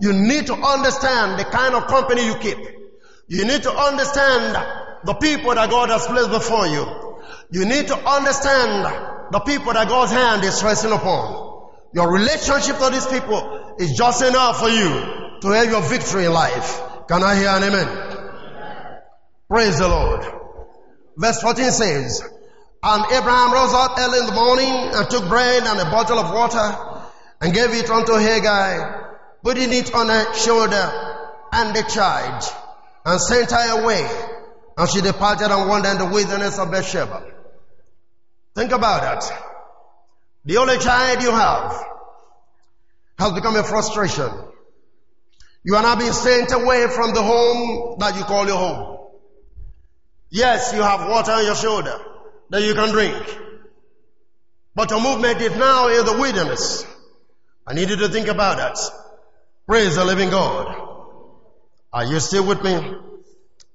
You 0.00 0.12
need 0.12 0.46
to 0.46 0.54
understand 0.54 1.40
the 1.40 1.44
kind 1.44 1.74
of 1.74 1.86
company 1.88 2.24
you 2.24 2.36
keep. 2.36 2.58
You 3.26 3.44
need 3.44 3.62
to 3.64 3.72
understand 3.72 4.54
the 5.04 5.14
people 5.14 5.54
that 5.54 5.68
God 5.70 5.90
has 5.90 6.06
placed 6.06 6.30
before 6.30 6.66
you. 6.66 6.86
You 7.50 7.66
need 7.66 7.88
to 7.88 7.96
understand 7.96 9.32
the 9.32 9.40
people 9.40 9.72
that 9.72 9.88
God's 9.88 10.12
hand 10.12 10.44
is 10.44 10.62
resting 10.62 10.92
upon. 10.92 11.47
Your 11.92 12.12
relationship 12.12 12.78
to 12.78 12.90
these 12.90 13.06
people 13.06 13.76
is 13.78 13.96
just 13.96 14.22
enough 14.22 14.60
for 14.60 14.68
you 14.68 15.38
to 15.40 15.48
have 15.48 15.70
your 15.70 15.82
victory 15.82 16.26
in 16.26 16.32
life. 16.32 16.80
Can 17.08 17.22
I 17.22 17.36
hear 17.36 17.48
an 17.48 17.64
amen? 17.64 18.98
Praise 19.48 19.78
the 19.78 19.88
Lord. 19.88 20.26
Verse 21.16 21.40
14 21.40 21.70
says, 21.70 22.22
And 22.82 23.04
Abraham 23.12 23.52
rose 23.52 23.72
up 23.72 23.98
early 23.98 24.18
in 24.18 24.26
the 24.26 24.32
morning 24.32 24.68
and 24.68 25.08
took 25.08 25.26
bread 25.28 25.62
and 25.62 25.80
a 25.80 25.84
bottle 25.84 26.18
of 26.18 26.32
water 26.34 27.04
and 27.40 27.54
gave 27.54 27.70
it 27.70 27.88
unto 27.88 28.14
Hagar, 28.14 29.18
putting 29.42 29.72
it 29.72 29.94
on 29.94 30.08
her 30.08 30.34
shoulder 30.34 30.92
and 31.52 31.74
the 31.74 31.82
child 31.82 32.44
and 33.06 33.20
sent 33.20 33.50
her 33.50 33.80
away. 33.80 34.06
And 34.76 34.88
she 34.88 35.00
departed 35.00 35.50
and 35.50 35.68
wandered 35.68 35.92
in 35.92 35.98
the 35.98 36.06
wilderness 36.06 36.58
of 36.58 36.70
Beersheba. 36.70 37.24
Think 38.54 38.72
about 38.72 39.02
that. 39.02 39.47
The 40.48 40.56
only 40.56 40.78
child 40.78 41.22
you 41.22 41.30
have 41.30 41.78
has 43.18 43.32
become 43.32 43.54
a 43.56 43.62
frustration. 43.62 44.30
You 45.62 45.76
are 45.76 45.82
now 45.82 45.94
being 45.96 46.14
sent 46.14 46.52
away 46.52 46.86
from 46.88 47.12
the 47.12 47.22
home 47.22 47.96
that 47.98 48.16
you 48.16 48.24
call 48.24 48.46
your 48.46 48.56
home. 48.56 49.10
Yes, 50.30 50.72
you 50.72 50.80
have 50.80 51.06
water 51.06 51.32
on 51.32 51.44
your 51.44 51.54
shoulder 51.54 51.94
that 52.48 52.62
you 52.62 52.72
can 52.72 52.92
drink. 52.92 53.38
But 54.74 54.88
your 54.88 55.02
movement 55.02 55.38
is 55.42 55.54
now 55.54 55.88
in 55.88 56.06
the 56.06 56.16
wilderness. 56.18 56.82
I 57.66 57.74
need 57.74 57.90
you 57.90 57.96
to 57.96 58.08
think 58.08 58.28
about 58.28 58.56
that. 58.56 58.78
Praise 59.66 59.96
the 59.96 60.04
living 60.06 60.30
God. 60.30 60.74
Are 61.92 62.06
you 62.06 62.20
still 62.20 62.46
with 62.46 62.62
me? 62.64 62.94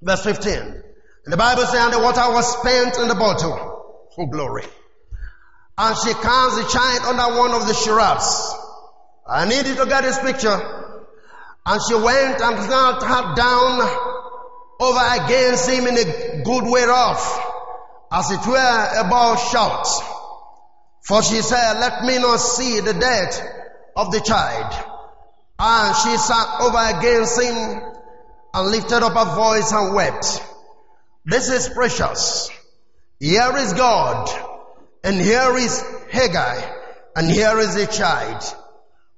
Verse 0.01 0.23
15. 0.23 0.53
And 0.57 0.83
the 1.25 1.37
Bible 1.37 1.67
says, 1.67 1.85
and 1.85 1.93
the 1.93 1.99
water 1.99 2.33
was 2.33 2.51
spent 2.59 2.97
in 2.97 3.09
the 3.09 3.15
bottle. 3.15 4.09
Oh, 4.17 4.25
glory. 4.25 4.63
And 5.77 5.97
she 5.97 6.13
cast 6.13 6.55
the 6.55 6.67
child 6.71 7.01
under 7.19 7.39
one 7.39 7.51
of 7.51 7.67
the 7.67 7.73
shrubs. 7.73 8.55
I 9.27 9.45
needed 9.45 9.77
to 9.77 9.85
get 9.85 10.03
this 10.03 10.19
picture. 10.19 10.61
And 11.65 11.81
she 11.87 11.95
went 11.95 12.41
and 12.41 12.69
knelt 12.69 13.01
her 13.01 13.35
down 13.35 13.81
over 14.79 15.23
against 15.23 15.69
him 15.69 15.87
in 15.87 15.97
a 15.97 16.43
good 16.43 16.65
way 16.65 16.83
off, 16.83 17.39
as 18.11 18.29
it 18.31 18.45
were 18.45 18.89
about 18.99 19.35
shouts. 19.35 20.01
For 21.07 21.23
she 21.23 21.41
said, 21.41 21.79
let 21.79 22.03
me 22.03 22.17
not 22.19 22.37
see 22.37 22.79
the 22.81 22.93
death 22.93 23.41
of 23.95 24.11
the 24.11 24.19
child. 24.19 24.73
And 25.57 25.95
she 25.95 26.17
sat 26.17 26.61
over 26.61 26.97
against 26.97 27.41
him 27.41 27.81
and 28.53 28.69
lifted 28.69 29.03
up 29.03 29.13
her 29.13 29.35
voice 29.35 29.71
and 29.71 29.95
wept. 29.95 30.43
This 31.25 31.49
is 31.49 31.69
precious. 31.69 32.49
Here 33.19 33.55
is 33.57 33.73
God, 33.73 34.29
and 35.03 35.19
here 35.19 35.57
is 35.57 35.83
Hagar, 36.09 36.81
and 37.15 37.29
here 37.29 37.59
is 37.59 37.75
a 37.75 37.87
child. 37.87 38.43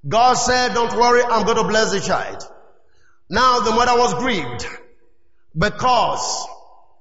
God 0.07 0.33
said, 0.33 0.73
don't 0.73 0.95
worry, 0.95 1.23
I'm 1.23 1.45
going 1.45 1.57
to 1.57 1.63
bless 1.63 1.91
the 1.91 1.99
child. 1.99 2.43
Now 3.29 3.59
the 3.59 3.71
mother 3.71 3.97
was 3.97 4.13
grieved 4.15 4.67
because 5.57 6.47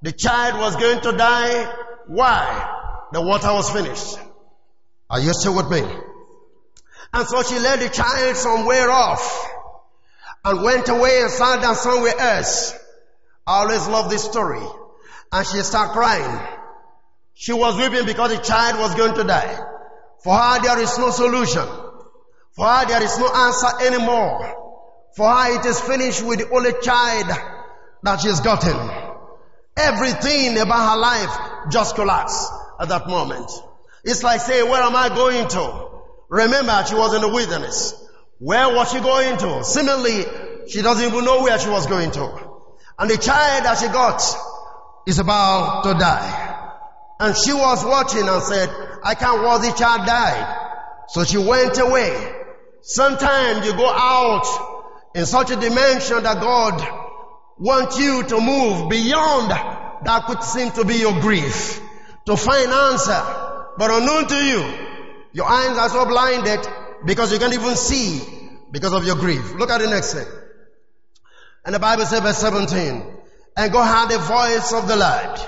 the 0.02 0.12
child 0.12 0.58
was 0.58 0.76
going 0.76 1.00
to 1.02 1.12
die. 1.12 1.74
Why? 2.06 3.08
The 3.12 3.20
water 3.20 3.52
was 3.52 3.70
finished. 3.70 4.18
Are 5.10 5.20
you 5.20 5.32
still 5.34 5.56
with 5.56 5.70
me? 5.70 5.82
And 7.12 7.26
so 7.26 7.42
she 7.42 7.58
led 7.58 7.80
the 7.80 7.88
child 7.88 8.36
somewhere 8.36 8.90
off 8.90 9.50
and 10.44 10.62
went 10.62 10.88
away 10.88 11.20
and 11.22 11.30
sat 11.30 11.62
down 11.62 11.74
somewhere 11.74 12.18
else. 12.18 12.72
I 13.46 13.60
always 13.60 13.86
love 13.86 14.10
this 14.10 14.24
story. 14.24 14.66
And 15.30 15.46
she 15.46 15.58
started 15.58 15.92
crying. 15.92 16.63
She 17.34 17.52
was 17.52 17.76
weeping 17.76 18.06
because 18.06 18.30
the 18.36 18.42
child 18.42 18.78
was 18.78 18.94
going 18.94 19.14
to 19.14 19.24
die. 19.24 19.58
For 20.22 20.34
her, 20.34 20.62
there 20.62 20.80
is 20.80 20.96
no 20.98 21.10
solution. 21.10 21.66
For 22.52 22.66
her, 22.66 22.86
there 22.86 23.02
is 23.02 23.18
no 23.18 23.28
answer 23.28 23.68
anymore. 23.86 24.54
For 25.16 25.28
her, 25.28 25.58
it 25.58 25.66
is 25.66 25.80
finished 25.80 26.22
with 26.24 26.38
the 26.38 26.50
only 26.50 26.72
child 26.80 27.26
that 28.04 28.20
she's 28.20 28.40
gotten. 28.40 28.90
Everything 29.76 30.56
about 30.58 30.94
her 30.94 31.00
life 31.00 31.70
just 31.70 31.96
collapsed 31.96 32.50
at 32.80 32.88
that 32.88 33.08
moment. 33.08 33.50
It's 34.04 34.22
like 34.22 34.40
saying, 34.40 34.70
where 34.70 34.82
am 34.82 34.94
I 34.94 35.08
going 35.08 35.48
to? 35.48 35.88
Remember, 36.28 36.84
she 36.88 36.94
was 36.94 37.14
in 37.14 37.22
the 37.22 37.28
wilderness. 37.28 37.94
Where 38.38 38.74
was 38.74 38.92
she 38.92 39.00
going 39.00 39.36
to? 39.38 39.64
Similarly, 39.64 40.24
she 40.68 40.82
doesn't 40.82 41.04
even 41.04 41.24
know 41.24 41.42
where 41.42 41.58
she 41.58 41.68
was 41.68 41.86
going 41.86 42.10
to. 42.12 42.50
And 42.98 43.10
the 43.10 43.18
child 43.18 43.64
that 43.64 43.78
she 43.78 43.88
got 43.88 44.22
is 45.06 45.18
about 45.18 45.84
to 45.84 45.94
die. 45.94 46.53
And 47.20 47.36
she 47.36 47.52
was 47.52 47.84
watching 47.84 48.28
and 48.28 48.42
said, 48.42 48.68
I 49.02 49.14
can't 49.14 49.42
watch 49.42 49.62
the 49.62 49.72
child 49.72 50.06
die. 50.06 51.04
So 51.08 51.24
she 51.24 51.38
went 51.38 51.78
away. 51.78 52.32
Sometimes 52.82 53.66
you 53.66 53.72
go 53.74 53.88
out 53.88 55.10
in 55.14 55.26
such 55.26 55.50
a 55.50 55.56
dimension 55.56 56.22
that 56.22 56.40
God 56.40 56.82
wants 57.58 57.98
you 57.98 58.24
to 58.24 58.40
move 58.40 58.90
beyond 58.90 59.50
that 60.04 60.26
could 60.26 60.42
seem 60.42 60.70
to 60.72 60.84
be 60.84 60.96
your 60.96 61.20
grief 61.20 61.80
to 62.26 62.36
find 62.36 62.70
answer. 62.70 63.22
But 63.76 63.90
unknown 63.90 64.28
to 64.28 64.36
you, 64.36 64.74
your 65.32 65.46
eyes 65.46 65.76
are 65.78 65.88
so 65.88 66.04
blinded 66.04 66.60
because 67.04 67.32
you 67.32 67.38
can't 67.38 67.54
even 67.54 67.74
see 67.76 68.20
because 68.70 68.92
of 68.92 69.04
your 69.06 69.16
grief. 69.16 69.54
Look 69.54 69.70
at 69.70 69.80
the 69.80 69.88
next 69.88 70.14
thing. 70.14 70.26
And 71.64 71.74
the 71.74 71.78
Bible 71.78 72.04
says 72.04 72.20
verse 72.20 72.38
17, 72.38 73.02
and 73.56 73.72
God 73.72 74.10
heard 74.10 74.18
the 74.18 74.22
voice 74.22 74.72
of 74.72 74.86
the 74.86 74.96
Lord. 74.96 75.40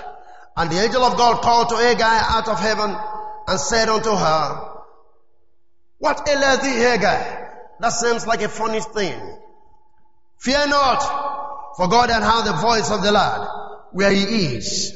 And 0.57 0.71
the 0.71 0.83
angel 0.83 1.03
of 1.05 1.17
God 1.17 1.43
called 1.43 1.69
to 1.69 1.77
Hagar 1.77 2.23
out 2.29 2.49
of 2.49 2.59
heaven 2.59 2.97
and 3.47 3.61
said 3.61 3.89
unto 3.89 4.11
her, 4.11 4.71
What 5.99 6.27
aileth 6.29 6.63
thee, 6.63 6.69
Hagar? 6.69 7.53
That 7.81 7.91
seems 7.91 8.27
like 8.27 8.43
a 8.43 8.49
funny 8.49 8.81
thing. 8.81 9.21
Fear 10.39 10.69
not, 10.69 11.75
for 11.77 11.89
God 11.89 12.09
had 12.09 12.23
heard 12.23 12.47
the 12.47 12.55
voice 12.55 12.91
of 12.91 13.03
the 13.03 13.13
Lord 13.13 13.49
where 13.93 14.11
he 14.11 14.23
is. 14.23 14.93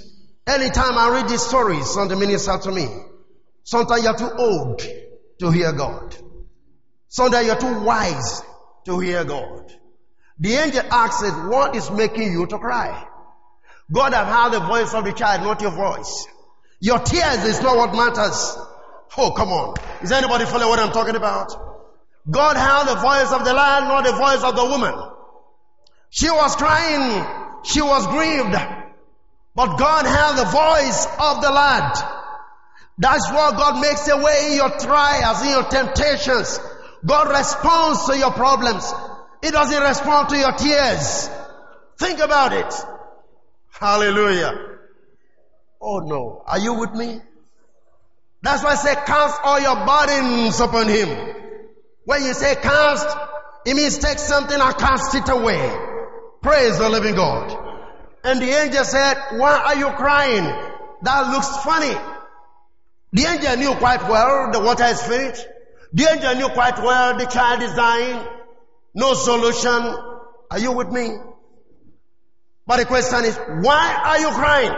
Anytime 0.47 0.97
I 0.97 1.11
read 1.11 1.29
these 1.29 1.43
stories, 1.43 1.89
something 1.91 2.19
minister 2.19 2.57
to 2.59 2.73
me. 2.73 2.89
Sometimes 3.63 4.03
you're 4.03 4.17
too 4.17 4.31
old 4.37 4.83
to 5.41 5.51
hear 5.51 5.73
God. 5.73 6.17
Sometimes 7.09 7.47
you're 7.47 7.61
too 7.61 7.81
wise 7.81 8.43
to 8.87 8.99
hear 8.99 9.25
God. 9.25 9.73
The 10.39 10.55
angel 10.55 10.83
asks, 10.91 11.31
what 11.49 11.77
is 11.77 11.91
making 11.91 12.33
you 12.33 12.47
to 12.47 12.59
cry? 12.59 13.07
God 13.93 14.13
have 14.13 14.27
heard 14.27 14.53
the 14.53 14.67
voice 14.67 14.95
of 14.95 15.05
the 15.05 15.13
child, 15.13 15.43
not 15.43 15.61
your 15.61 15.73
voice. 15.73 16.27
Your 16.81 16.99
tears 17.01 17.45
is 17.45 17.61
not 17.61 17.77
what 17.77 17.93
matters. 17.93 18.57
Oh, 19.17 19.33
come 19.33 19.49
on. 19.49 19.75
Is 20.03 20.13
anybody 20.13 20.45
following 20.45 20.69
what 20.69 20.79
I'm 20.79 20.93
talking 20.93 21.17
about? 21.17 21.51
God 22.31 22.57
heard 22.57 22.95
the 22.95 23.01
voice 23.01 23.33
of 23.33 23.45
the 23.45 23.53
lad, 23.53 23.85
not 23.85 24.05
the 24.05 24.13
voice 24.13 24.43
of 24.45 24.55
the 24.55 24.65
woman. 24.65 24.95
She 26.11 26.31
was 26.31 26.57
crying. 26.57 27.25
She 27.65 27.83
was 27.83 28.07
grieved. 28.07 28.57
But 29.55 29.77
God 29.77 30.07
heard 30.07 30.37
the 30.39 30.51
voice 30.51 31.07
of 31.19 31.43
the 31.43 31.51
lad. 31.51 31.99
That's 32.99 33.31
why 33.31 33.51
God 33.57 33.81
makes 33.81 34.07
a 34.09 34.17
way 34.17 34.49
in 34.51 34.57
your 34.57 34.71
trials, 34.79 35.43
in 35.43 35.49
your 35.49 35.65
temptations. 35.65 36.61
God 37.05 37.29
responds 37.31 38.07
to 38.07 38.17
your 38.17 38.31
problems. 38.31 38.93
He 39.43 39.51
doesn't 39.51 39.83
respond 39.83 40.29
to 40.29 40.37
your 40.37 40.53
tears. 40.53 41.31
Think 41.99 42.21
about 42.21 42.53
it. 42.53 43.00
Hallelujah. 43.81 44.53
Oh 45.81 46.01
no. 46.01 46.45
Are 46.47 46.59
you 46.59 46.75
with 46.75 46.93
me? 46.93 47.19
That's 48.43 48.63
why 48.63 48.73
I 48.73 48.75
say 48.75 48.95
cast 48.95 49.41
all 49.43 49.59
your 49.59 49.87
burdens 49.87 50.61
upon 50.61 50.87
him. 50.89 51.09
When 52.05 52.23
you 52.23 52.35
say 52.35 52.57
cast, 52.57 53.09
it 53.65 53.75
means 53.75 53.97
take 53.99 54.19
something 54.19 54.61
and 54.61 54.77
cast 54.77 55.15
it 55.15 55.29
away. 55.31 55.61
Praise 56.43 56.79
the 56.79 56.91
living 56.91 57.15
God. 57.15 57.57
And 58.23 58.43
the 58.43 58.51
angel 58.51 58.85
said, 58.85 59.17
why 59.39 59.59
are 59.59 59.77
you 59.77 59.89
crying? 59.97 60.45
That 61.03 61.31
looks 61.33 61.57
funny. 61.65 61.97
The 63.15 63.25
angel 63.25 63.57
knew 63.57 63.75
quite 63.77 64.03
well 64.03 64.51
the 64.53 64.61
water 64.61 64.85
is 64.85 65.03
finished. 65.03 65.47
The 65.95 66.05
angel 66.05 66.35
knew 66.35 66.49
quite 66.51 66.79
well 66.79 67.17
the 67.17 67.25
child 67.25 67.63
is 67.63 67.75
dying. 67.75 68.27
No 68.95 69.15
solution. 69.15 69.97
Are 70.51 70.59
you 70.59 70.73
with 70.73 70.91
me? 70.91 71.17
But 72.71 72.77
the 72.77 72.85
question 72.85 73.25
is, 73.25 73.37
why 73.67 74.01
are 74.05 74.21
you 74.21 74.29
crying? 74.29 74.73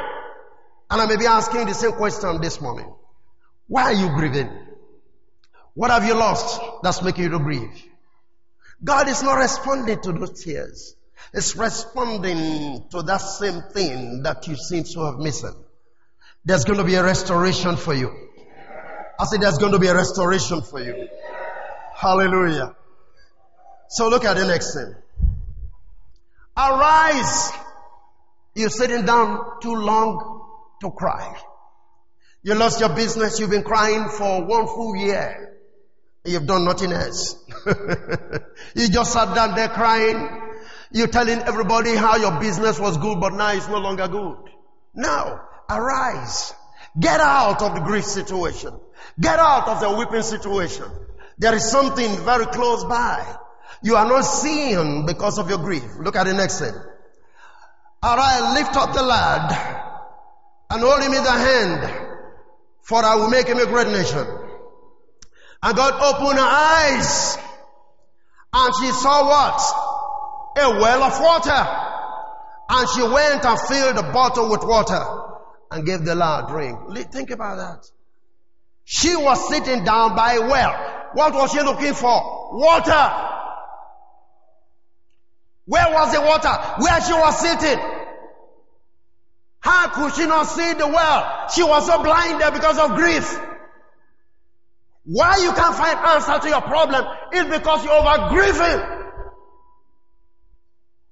And 0.90 1.02
I 1.02 1.04
may 1.04 1.18
be 1.18 1.26
asking 1.26 1.66
the 1.66 1.74
same 1.74 1.92
question 1.92 2.40
this 2.40 2.58
morning. 2.58 2.90
Why 3.66 3.82
are 3.82 3.92
you 3.92 4.08
grieving? 4.16 4.48
What 5.74 5.90
have 5.90 6.06
you 6.06 6.14
lost 6.14 6.58
that's 6.82 7.02
making 7.02 7.24
you 7.24 7.30
to 7.32 7.38
grieve? 7.38 7.84
God 8.82 9.08
is 9.08 9.22
not 9.22 9.34
responding 9.34 10.00
to 10.00 10.12
those 10.12 10.42
tears. 10.42 10.96
It's 11.34 11.54
responding 11.54 12.88
to 12.92 13.02
that 13.02 13.18
same 13.18 13.60
thing 13.74 14.22
that 14.22 14.48
you 14.48 14.56
seem 14.56 14.84
to 14.84 15.04
have 15.04 15.18
missed. 15.18 15.44
There's 16.46 16.64
going 16.64 16.78
to 16.78 16.84
be 16.84 16.94
a 16.94 17.04
restoration 17.04 17.76
for 17.76 17.92
you. 17.92 18.10
I 19.20 19.26
said 19.26 19.42
there's 19.42 19.58
going 19.58 19.72
to 19.72 19.78
be 19.78 19.88
a 19.88 19.94
restoration 19.94 20.62
for 20.62 20.80
you. 20.80 21.08
Hallelujah. 21.94 22.74
So 23.90 24.08
look 24.08 24.24
at 24.24 24.38
the 24.38 24.46
next 24.46 24.72
thing. 24.72 24.94
Arise. 26.56 27.52
You're 28.54 28.70
sitting 28.70 29.04
down 29.06 29.60
too 29.62 29.74
long 29.74 30.42
to 30.82 30.90
cry. 30.90 31.36
You 32.42 32.54
lost 32.54 32.80
your 32.80 32.94
business. 32.94 33.38
You've 33.38 33.50
been 33.50 33.62
crying 33.62 34.08
for 34.08 34.44
one 34.44 34.66
full 34.66 34.96
year. 34.96 35.58
You've 36.24 36.46
done 36.46 36.64
nothing 36.64 36.92
else. 36.92 37.36
you 38.76 38.88
just 38.88 39.12
sat 39.12 39.34
down 39.34 39.54
there 39.54 39.68
crying. 39.68 40.28
You're 40.92 41.08
telling 41.08 41.40
everybody 41.40 41.94
how 41.96 42.16
your 42.16 42.38
business 42.38 42.78
was 42.78 42.96
good, 42.98 43.20
but 43.20 43.32
now 43.32 43.52
it's 43.52 43.68
no 43.68 43.78
longer 43.78 44.08
good. 44.08 44.38
Now, 44.94 45.40
arise. 45.70 46.52
Get 46.98 47.20
out 47.20 47.62
of 47.62 47.74
the 47.74 47.80
grief 47.80 48.04
situation. 48.04 48.78
Get 49.18 49.38
out 49.38 49.68
of 49.68 49.80
the 49.80 49.96
weeping 49.96 50.22
situation. 50.22 50.84
There 51.38 51.54
is 51.54 51.70
something 51.70 52.16
very 52.24 52.46
close 52.46 52.84
by. 52.84 53.36
You 53.82 53.96
are 53.96 54.06
not 54.06 54.22
seeing 54.22 55.06
because 55.06 55.38
of 55.38 55.48
your 55.48 55.58
grief. 55.58 55.84
Look 55.98 56.14
at 56.16 56.26
the 56.26 56.34
next 56.34 56.60
thing. 56.60 56.74
Arise, 58.04 58.54
lift 58.54 58.76
up 58.76 58.92
the 58.94 59.02
lad 59.02 59.52
and 60.70 60.82
hold 60.82 61.02
him 61.02 61.12
in 61.12 61.22
the 61.22 61.30
hand, 61.30 62.08
for 62.82 63.04
I 63.04 63.14
will 63.14 63.30
make 63.30 63.46
him 63.46 63.58
a 63.58 63.66
great 63.66 63.86
nation. 63.88 64.26
And 65.62 65.76
God 65.76 65.94
opened 66.02 66.38
her 66.38 66.44
eyes 66.44 67.38
and 68.52 68.74
she 68.80 68.90
saw 68.90 69.28
what? 69.28 69.60
A 70.58 70.70
well 70.80 71.02
of 71.04 71.20
water. 71.20 71.66
And 72.68 72.88
she 72.88 73.02
went 73.02 73.44
and 73.44 73.60
filled 73.68 73.96
the 73.96 74.12
bottle 74.12 74.50
with 74.50 74.64
water 74.64 75.04
and 75.70 75.86
gave 75.86 76.04
the 76.04 76.14
lad 76.14 76.48
drink. 76.48 76.78
Think 77.12 77.30
about 77.30 77.56
that. 77.56 77.90
She 78.84 79.14
was 79.14 79.48
sitting 79.48 79.84
down 79.84 80.16
by 80.16 80.34
a 80.34 80.40
well. 80.42 81.10
What 81.14 81.34
was 81.34 81.52
she 81.52 81.60
looking 81.60 81.94
for? 81.94 82.58
Water. 82.58 83.31
Where 85.66 85.86
was 85.92 86.12
the 86.12 86.20
water? 86.20 86.48
Where 86.78 87.00
she 87.00 87.12
was 87.12 87.40
sitting. 87.40 87.78
How 89.60 89.88
could 89.88 90.14
she 90.14 90.26
not 90.26 90.44
see 90.44 90.72
the 90.74 90.88
well? 90.88 91.48
She 91.54 91.62
was 91.62 91.86
so 91.86 92.02
blinded 92.02 92.52
because 92.52 92.78
of 92.78 92.96
grief. 92.96 93.38
Why 95.04 95.36
you 95.38 95.52
can't 95.52 95.74
find 95.76 95.98
answer 95.98 96.38
to 96.40 96.48
your 96.48 96.62
problem 96.62 97.04
is 97.32 97.44
because 97.44 97.84
you're 97.84 97.92
over 97.92 98.28
grieving. 98.30 99.02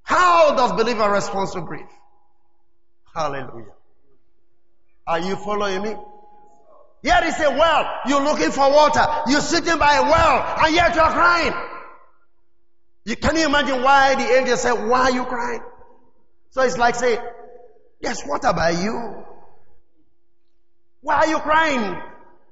How 0.03 0.57
does 0.57 0.73
believer 0.73 1.09
respond 1.11 1.53
to 1.53 1.61
grief? 1.61 1.87
Hallelujah. 3.15 3.75
Are 5.07 5.21
you 5.21 5.37
following 5.37 5.83
me? 5.83 5.95
Here 7.03 7.21
is 7.25 7.41
a 7.41 7.51
well. 7.51 8.01
You're 8.07 8.23
looking 8.23 8.51
for 8.51 8.71
water. 8.71 9.05
You're 9.29 9.41
sitting 9.41 9.79
by 9.79 9.95
a 9.95 10.03
well 10.03 10.65
and 10.65 10.75
yet 10.75 10.95
you're 10.95 11.05
crying. 11.05 11.53
You, 13.11 13.17
can 13.17 13.35
you 13.35 13.47
imagine 13.47 13.83
why 13.83 14.15
the 14.15 14.39
angel 14.39 14.57
said, 14.57 14.87
why 14.87 15.01
are 15.01 15.11
you 15.11 15.25
crying? 15.25 15.63
So 16.51 16.63
it's 16.63 16.79
like 16.79 16.95
say, 16.95 17.19
there's 18.01 18.23
water 18.25 18.53
by 18.53 18.71
you. 18.71 19.25
Why 21.01 21.17
are 21.17 21.27
you 21.27 21.41
crying? 21.41 22.01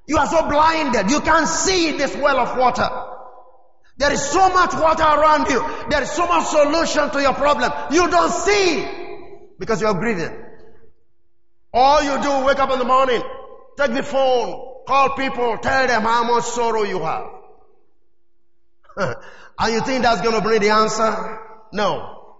You 0.09 0.17
are 0.19 0.27
so 0.27 0.49
blinded. 0.49 1.13
You 1.13 1.21
can't 1.21 1.47
see 1.47 1.97
this 1.97 2.17
well 2.17 2.41
of 2.41 2.59
water. 2.59 2.89
There 3.99 4.13
is 4.13 4.21
so 4.21 4.49
much 4.49 4.75
water 4.75 5.05
around 5.05 5.49
you. 5.49 5.65
There 5.91 6.03
is 6.03 6.11
so 6.11 6.27
much 6.27 6.49
solution 6.49 7.09
to 7.11 7.23
your 7.23 7.35
problem. 7.35 7.71
You 7.93 8.11
don't 8.11 8.33
see 8.33 8.85
because 9.61 9.81
you're 9.81 9.95
grieving. 9.95 10.45
All 11.73 12.03
you 12.03 12.21
do, 12.21 12.47
wake 12.47 12.59
up 12.59 12.73
in 12.73 12.81
the 12.81 12.85
morning, 12.85 13.23
take 13.77 13.95
the 13.95 14.03
phone, 14.03 14.83
call 14.89 15.11
people, 15.11 15.57
tell 15.59 15.87
them 15.87 16.03
how 16.03 16.25
much 16.25 16.47
sorrow 16.47 16.83
you 16.83 16.99
have. 16.99 17.38
And 18.99 19.17
oh, 19.59 19.69
you 19.69 19.81
think 19.83 20.03
that's 20.03 20.21
going 20.23 20.35
to 20.35 20.41
bring 20.41 20.61
the 20.61 20.71
answer? 20.71 21.39
No. 21.73 22.35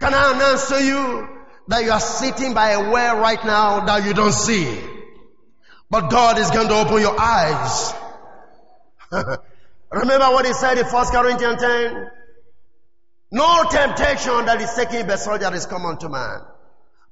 Can 0.00 0.12
I 0.12 0.32
announce 0.34 0.68
to 0.68 0.82
you 0.82 1.28
that 1.68 1.84
you 1.84 1.90
are 1.90 2.00
sitting 2.00 2.54
by 2.54 2.70
a 2.70 2.90
well 2.90 3.18
right 3.18 3.42
now 3.44 3.84
that 3.86 4.04
you 4.04 4.12
don't 4.12 4.32
see? 4.32 4.78
But 5.88 6.10
God 6.10 6.38
is 6.38 6.50
going 6.50 6.68
to 6.68 6.74
open 6.74 7.00
your 7.00 7.18
eyes. 7.18 7.94
Remember 9.92 10.26
what 10.30 10.44
he 10.44 10.52
said 10.52 10.78
in 10.78 10.84
1 10.84 11.06
Corinthians 11.06 11.62
10? 11.62 12.10
No 13.30 13.64
temptation 13.70 14.44
that 14.46 14.60
is 14.60 14.74
taken 14.74 15.06
by 15.06 15.16
soldier 15.16 15.54
is 15.54 15.66
common 15.66 15.98
to 15.98 16.08
man. 16.08 16.40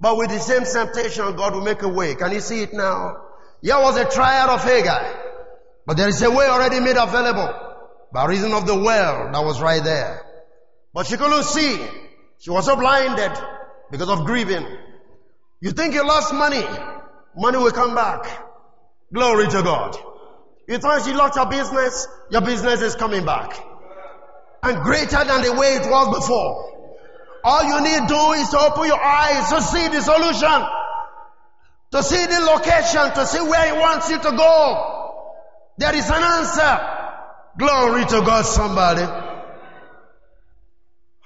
But 0.00 0.16
with 0.16 0.30
the 0.30 0.40
same 0.40 0.64
temptation, 0.64 1.36
God 1.36 1.54
will 1.54 1.62
make 1.62 1.82
a 1.82 1.88
way. 1.88 2.16
Can 2.16 2.32
you 2.32 2.40
see 2.40 2.62
it 2.62 2.72
now? 2.72 3.16
Here 3.62 3.78
was 3.78 3.96
a 3.96 4.10
trial 4.10 4.50
of 4.50 4.64
Hagar. 4.64 5.20
But 5.86 5.96
there 5.96 6.08
is 6.08 6.20
a 6.22 6.30
way 6.30 6.46
already 6.46 6.80
made 6.80 6.96
available 6.96 7.73
by 8.14 8.26
reason 8.26 8.52
of 8.52 8.64
the 8.64 8.76
well 8.76 9.32
that 9.32 9.44
was 9.44 9.60
right 9.60 9.82
there. 9.82 10.24
But 10.94 11.08
she 11.08 11.16
couldn't 11.16 11.42
see. 11.42 11.84
She 12.38 12.48
was 12.48 12.64
so 12.64 12.76
blinded 12.76 13.32
because 13.90 14.08
of 14.08 14.24
grieving. 14.24 14.64
You 15.60 15.72
think 15.72 15.94
you 15.94 16.06
lost 16.06 16.32
money. 16.32 16.64
Money 17.36 17.58
will 17.58 17.72
come 17.72 17.96
back. 17.96 18.24
Glory 19.12 19.48
to 19.48 19.62
God. 19.64 19.98
You 20.68 20.78
thought 20.78 21.04
you 21.08 21.14
lost 21.14 21.34
your 21.34 21.46
business. 21.46 22.06
Your 22.30 22.42
business 22.42 22.82
is 22.82 22.94
coming 22.94 23.24
back. 23.24 23.58
And 24.62 24.80
greater 24.84 25.24
than 25.24 25.42
the 25.42 25.52
way 25.52 25.74
it 25.74 25.90
was 25.90 26.16
before. 26.20 27.00
All 27.42 27.64
you 27.64 27.80
need 27.80 28.06
to 28.06 28.14
do 28.14 28.32
is 28.40 28.48
to 28.50 28.58
open 28.60 28.86
your 28.86 29.04
eyes 29.04 29.50
to 29.50 29.60
see 29.60 29.88
the 29.88 30.00
solution. 30.00 30.62
To 31.90 32.02
see 32.04 32.26
the 32.26 32.40
location, 32.46 33.12
to 33.12 33.26
see 33.26 33.40
where 33.40 33.74
He 33.74 33.80
wants 33.80 34.08
you 34.08 34.18
to 34.20 34.30
go. 34.36 35.14
There 35.78 35.96
is 35.96 36.08
an 36.08 36.22
answer. 36.22 36.93
Glory 37.56 38.04
to 38.06 38.20
God, 38.22 38.42
somebody. 38.42 39.06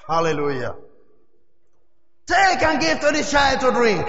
Hallelujah. 0.06 0.74
Take 2.26 2.62
and 2.62 2.80
give 2.80 3.00
to 3.00 3.10
the 3.12 3.22
child 3.22 3.60
to 3.60 3.72
drink. 3.72 4.06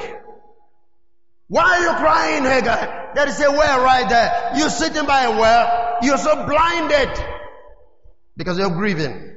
Why 1.47 1.63
are 1.63 1.82
you 1.82 1.97
crying, 1.97 2.43
Hagar? 2.43 3.12
There 3.15 3.27
is 3.27 3.39
a 3.41 3.51
well 3.51 3.84
right 3.84 4.08
there. 4.08 4.51
You're 4.55 4.69
sitting 4.69 5.05
by 5.05 5.23
a 5.23 5.32
well. 5.32 5.97
You're 6.01 6.17
so 6.17 6.45
blinded 6.45 7.10
because 8.36 8.58
you're 8.58 8.69
grieving. 8.69 9.36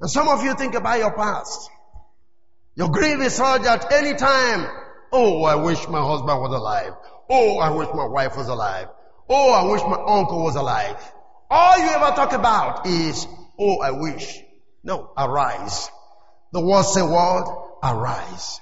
And 0.00 0.10
some 0.10 0.28
of 0.28 0.42
you 0.42 0.54
think 0.54 0.74
about 0.74 0.98
your 0.98 1.12
past. 1.12 1.70
Your 2.74 2.88
grief 2.88 3.20
is 3.20 3.34
such 3.34 3.62
that 3.62 3.92
any 3.92 4.16
time, 4.16 4.66
oh, 5.12 5.44
I 5.44 5.56
wish 5.56 5.86
my 5.88 6.00
husband 6.00 6.40
was 6.40 6.54
alive. 6.54 6.92
Oh, 7.28 7.58
I 7.58 7.70
wish 7.70 7.88
my 7.94 8.06
wife 8.06 8.36
was 8.36 8.48
alive. 8.48 8.88
Oh, 9.28 9.52
I 9.52 9.70
wish 9.70 9.82
my 9.82 10.02
uncle 10.18 10.42
was 10.42 10.56
alive. 10.56 10.96
All 11.50 11.78
you 11.78 11.88
ever 11.90 12.14
talk 12.14 12.32
about 12.32 12.86
is, 12.86 13.26
oh, 13.58 13.80
I 13.80 13.90
wish. 13.90 14.38
No, 14.84 15.12
arise. 15.16 15.90
The 16.52 16.60
word 16.64 16.84
say 16.84 17.02
word, 17.02 17.44
arise. 17.82 18.60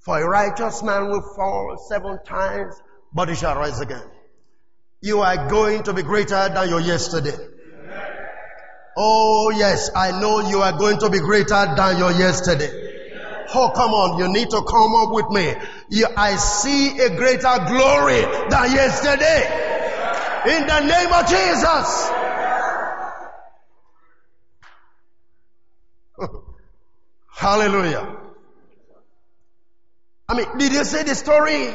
For 0.00 0.18
a 0.18 0.26
righteous 0.26 0.82
man 0.82 1.10
will 1.10 1.22
fall 1.36 1.76
seven 1.88 2.18
times, 2.24 2.74
but 3.12 3.28
he 3.28 3.34
shall 3.34 3.54
rise 3.56 3.80
again. 3.80 4.02
You 5.02 5.20
are 5.20 5.48
going 5.48 5.82
to 5.84 5.92
be 5.92 6.02
greater 6.02 6.48
than 6.48 6.68
your 6.68 6.80
yesterday. 6.80 7.36
Oh 8.96 9.50
yes, 9.50 9.90
I 9.94 10.18
know 10.20 10.40
you 10.48 10.62
are 10.62 10.76
going 10.76 10.98
to 10.98 11.10
be 11.10 11.18
greater 11.20 11.74
than 11.76 11.98
your 11.98 12.12
yesterday. 12.12 12.90
Oh, 13.54 13.70
come 13.74 13.90
on. 13.92 14.18
You 14.18 14.32
need 14.32 14.48
to 14.50 14.62
come 14.62 14.94
up 14.94 15.12
with 15.12 15.28
me. 15.30 15.54
You, 15.90 16.06
I 16.16 16.36
see 16.36 16.98
a 17.00 17.10
greater 17.16 17.64
glory 17.66 18.20
than 18.48 18.72
yesterday. 18.72 19.79
In 20.46 20.66
the 20.66 20.80
name 20.80 21.12
of 21.12 21.26
Jesus. 21.28 22.10
Hallelujah. 27.28 28.16
I 30.28 30.34
mean, 30.34 30.58
did 30.58 30.72
you 30.72 30.84
see 30.84 31.02
the 31.02 31.14
story? 31.14 31.74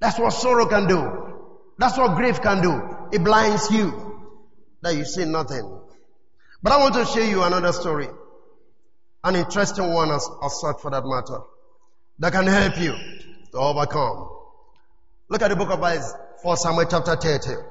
That's 0.00 0.18
what 0.18 0.30
sorrow 0.32 0.66
can 0.66 0.86
do. 0.88 1.28
That's 1.78 1.96
what 1.96 2.16
grief 2.16 2.42
can 2.42 2.60
do. 2.62 2.82
It 3.12 3.24
blinds 3.24 3.70
you 3.70 4.20
that 4.82 4.96
you 4.96 5.04
see 5.04 5.24
nothing. 5.24 5.80
But 6.62 6.72
I 6.72 6.78
want 6.78 6.94
to 6.94 7.04
show 7.06 7.20
you 7.20 7.42
another 7.42 7.72
story. 7.72 8.08
An 9.24 9.36
interesting 9.36 9.92
one 9.92 10.10
as, 10.10 10.28
as 10.44 10.60
such 10.60 10.80
for 10.80 10.90
that 10.90 11.04
matter. 11.04 11.42
That 12.18 12.32
can 12.32 12.46
help 12.46 12.78
you 12.78 12.94
to 13.52 13.58
overcome. 13.58 14.28
Look 15.28 15.42
at 15.42 15.48
the 15.48 15.56
book 15.56 15.70
of 15.70 15.82
Isaiah, 15.82 16.27
4 16.42 16.56
Samuel 16.56 16.86
chapter 16.88 17.16
30. 17.16 17.62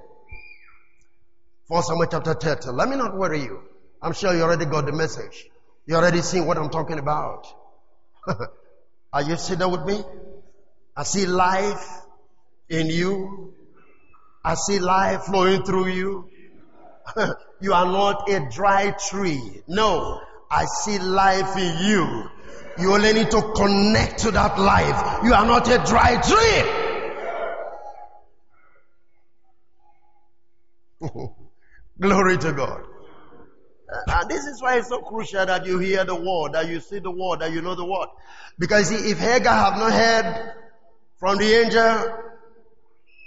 4 1.69 1.84
Samuel 1.84 2.08
chapter 2.12 2.34
30. 2.34 2.69
Let 2.71 2.89
me 2.89 2.97
not 2.97 3.17
worry 3.17 3.41
you. 3.41 3.62
I'm 4.01 4.13
sure 4.13 4.36
you 4.36 4.41
already 4.41 4.65
got 4.65 4.86
the 4.86 4.91
message. 4.91 5.45
You 5.86 5.95
already 5.95 6.21
seen 6.21 6.45
what 6.45 6.58
I'm 6.58 6.69
talking 6.69 6.99
about. 6.99 7.47
Are 9.13 9.23
you 9.23 9.38
sitting 9.38 9.71
with 9.71 9.86
me? 9.86 10.03
I 10.97 11.03
see 11.03 11.25
life 11.25 12.01
in 12.69 12.88
you. 12.88 13.53
I 14.43 14.56
see 14.56 14.80
life 14.80 15.23
flowing 15.23 15.63
through 15.63 15.88
you. 15.88 16.30
you 17.62 17.73
are 17.73 17.86
not 17.86 18.30
a 18.30 18.49
dry 18.51 18.91
tree. 19.10 19.62
No, 19.67 20.19
I 20.51 20.65
see 20.65 20.99
life 20.99 21.58
in 21.58 21.86
you. 21.86 22.30
You 22.80 22.93
only 22.93 23.13
need 23.13 23.32
to 23.32 23.41
connect 23.56 24.19
to 24.19 24.32
that 24.32 24.60
life. 24.60 25.23
You 25.23 25.34
are 25.34 25.45
not 25.45 25.67
a 25.69 25.77
dry 25.86 26.21
tree. 26.21 26.76
Glory 31.99 32.38
to 32.38 32.53
God. 32.53 32.83
And 34.07 34.29
this 34.29 34.45
is 34.45 34.62
why 34.62 34.77
it's 34.77 34.89
so 34.89 34.99
crucial 34.99 35.45
that 35.45 35.65
you 35.65 35.79
hear 35.79 36.03
the 36.03 36.15
word, 36.15 36.53
that 36.53 36.67
you 36.67 36.79
see 36.81 36.99
the 36.99 37.12
word, 37.12 37.39
that 37.39 37.51
you 37.53 37.62
know 37.62 37.75
the 37.75 37.86
word. 37.86 38.10
Because 38.60 38.89
see, 38.89 39.12
if 39.12 39.17
Hagar 39.17 39.53
have 39.53 39.77
not 39.77 39.91
heard 39.93 40.53
from 41.19 41.38
the 41.38 41.45
angel, 41.45 42.15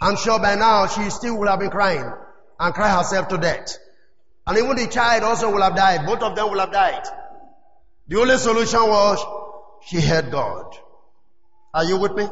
I'm 0.03 0.17
sure 0.17 0.39
by 0.39 0.57
now 0.57 0.87
she 0.87 1.09
still 1.11 1.39
would 1.39 1.49
have 1.49 1.61
been 1.61 1.71
crying 1.71 2.13
and 2.59 2.75
cry 2.75 2.95
herself 2.95 3.29
to 3.29 3.39
death. 3.39 3.79
And 4.47 4.59
even 4.59 4.77
the 4.77 4.87
child 4.89 5.23
also 5.23 5.51
will 5.51 5.63
have 5.63 5.77
died. 5.77 6.05
Both 6.07 6.23
of 6.23 6.37
them 6.37 6.51
will 6.51 6.59
have 6.61 6.73
died. 6.73 7.07
The 8.09 8.19
only 8.19 8.37
solution 8.37 8.81
was 8.81 9.25
she 9.87 10.01
heard 10.01 10.31
God. 10.31 10.75
Are 11.73 11.85
you 11.85 11.99
with 11.99 12.13
me? 12.13 12.27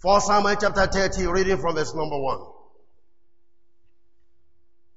4 0.00 0.20
Samuel 0.20 0.56
chapter 0.60 0.86
30, 0.86 1.26
reading 1.28 1.58
from 1.58 1.76
verse 1.76 1.94
number 1.94 2.18
1. 2.18 2.38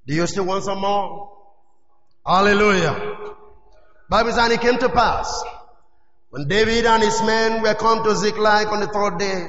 Do 0.08 0.13
you 0.13 0.28
still 0.28 0.46
want 0.46 0.63
some 0.63 0.80
more? 0.80 1.32
Hallelujah. 2.26 3.18
Bible 4.10 4.32
says, 4.32 4.39
and 4.39 4.54
it 4.54 4.62
came 4.62 4.78
to 4.78 4.89
pass 4.89 5.44
when 6.30 6.48
David 6.48 6.86
and 6.86 7.02
his 7.02 7.22
men 7.24 7.63
were 7.63 7.74
come 7.74 8.04
to 8.04 8.15
Ziklag 8.15 8.68
on 8.68 8.82
the 8.82 8.88
third 8.88 9.18
day 9.18 9.48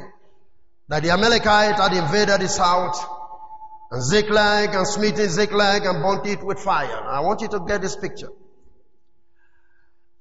that 0.88 1.02
the 1.02 1.10
Amalekite 1.10 1.76
had 1.76 1.92
invaded 1.92 2.40
his 2.40 2.56
house 2.56 3.04
and 3.90 4.02
Ziklag 4.02 4.74
and 4.74 4.86
smitten 4.86 5.28
Ziklag 5.28 5.84
and 5.84 6.02
burnt 6.02 6.26
it 6.26 6.42
with 6.42 6.58
fire. 6.58 7.04
I 7.06 7.20
want 7.20 7.42
you 7.42 7.48
to 7.48 7.60
get 7.60 7.82
this 7.82 7.96
picture. 7.96 8.30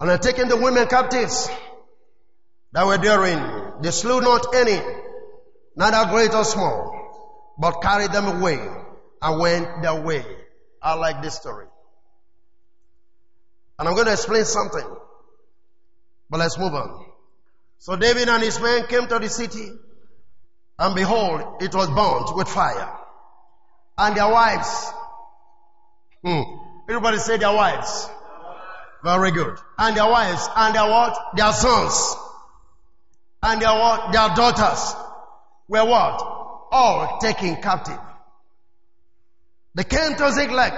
And 0.01 0.09
had 0.09 0.21
taken 0.21 0.49
the 0.49 0.57
women 0.57 0.87
captives 0.87 1.49
that 2.73 2.85
were 2.85 2.97
therein. 2.97 3.81
They 3.81 3.91
slew 3.91 4.19
not 4.19 4.53
any, 4.53 4.81
neither 5.77 6.11
great 6.11 6.33
or 6.33 6.43
small, 6.43 7.53
but 7.57 7.81
carried 7.81 8.11
them 8.11 8.25
away 8.27 8.84
and 9.25 9.39
went 9.39 9.81
their 9.81 9.99
way. 9.99 10.23
I 10.81 10.93
like 10.93 11.23
this 11.23 11.33
story. 11.35 11.65
And 13.79 13.87
I'm 13.87 13.95
going 13.95 14.05
to 14.05 14.13
explain 14.13 14.45
something. 14.45 14.87
But 16.29 16.39
let's 16.39 16.59
move 16.59 16.73
on. 16.75 17.05
So 17.79 17.95
David 17.95 18.29
and 18.29 18.43
his 18.43 18.59
men 18.59 18.85
came 18.85 19.07
to 19.07 19.17
the 19.17 19.27
city, 19.27 19.67
and 20.77 20.95
behold, 20.95 21.41
it 21.59 21.73
was 21.73 21.87
burnt 21.89 22.35
with 22.37 22.47
fire. 22.47 22.97
And 23.97 24.15
their 24.15 24.29
wives. 24.29 24.91
Hmm. 26.23 26.41
Everybody 26.87 27.17
say 27.17 27.37
their 27.37 27.53
wives. 27.53 28.07
Very 29.03 29.31
good. 29.31 29.57
And 29.79 29.97
their 29.97 30.07
wives. 30.07 30.47
And 30.55 30.75
their 30.75 30.87
what? 30.87 31.17
Their 31.35 31.51
sons. 31.51 32.15
And 33.41 33.61
their 33.61 33.73
what? 33.73 34.11
Their 34.11 34.29
daughters. 34.35 34.95
Were 35.67 35.85
what? 35.85 36.67
All 36.71 37.17
taken 37.19 37.55
captive. 37.61 37.99
They 39.75 39.83
came 39.83 40.15
to 40.15 40.31
Ziklag. 40.31 40.73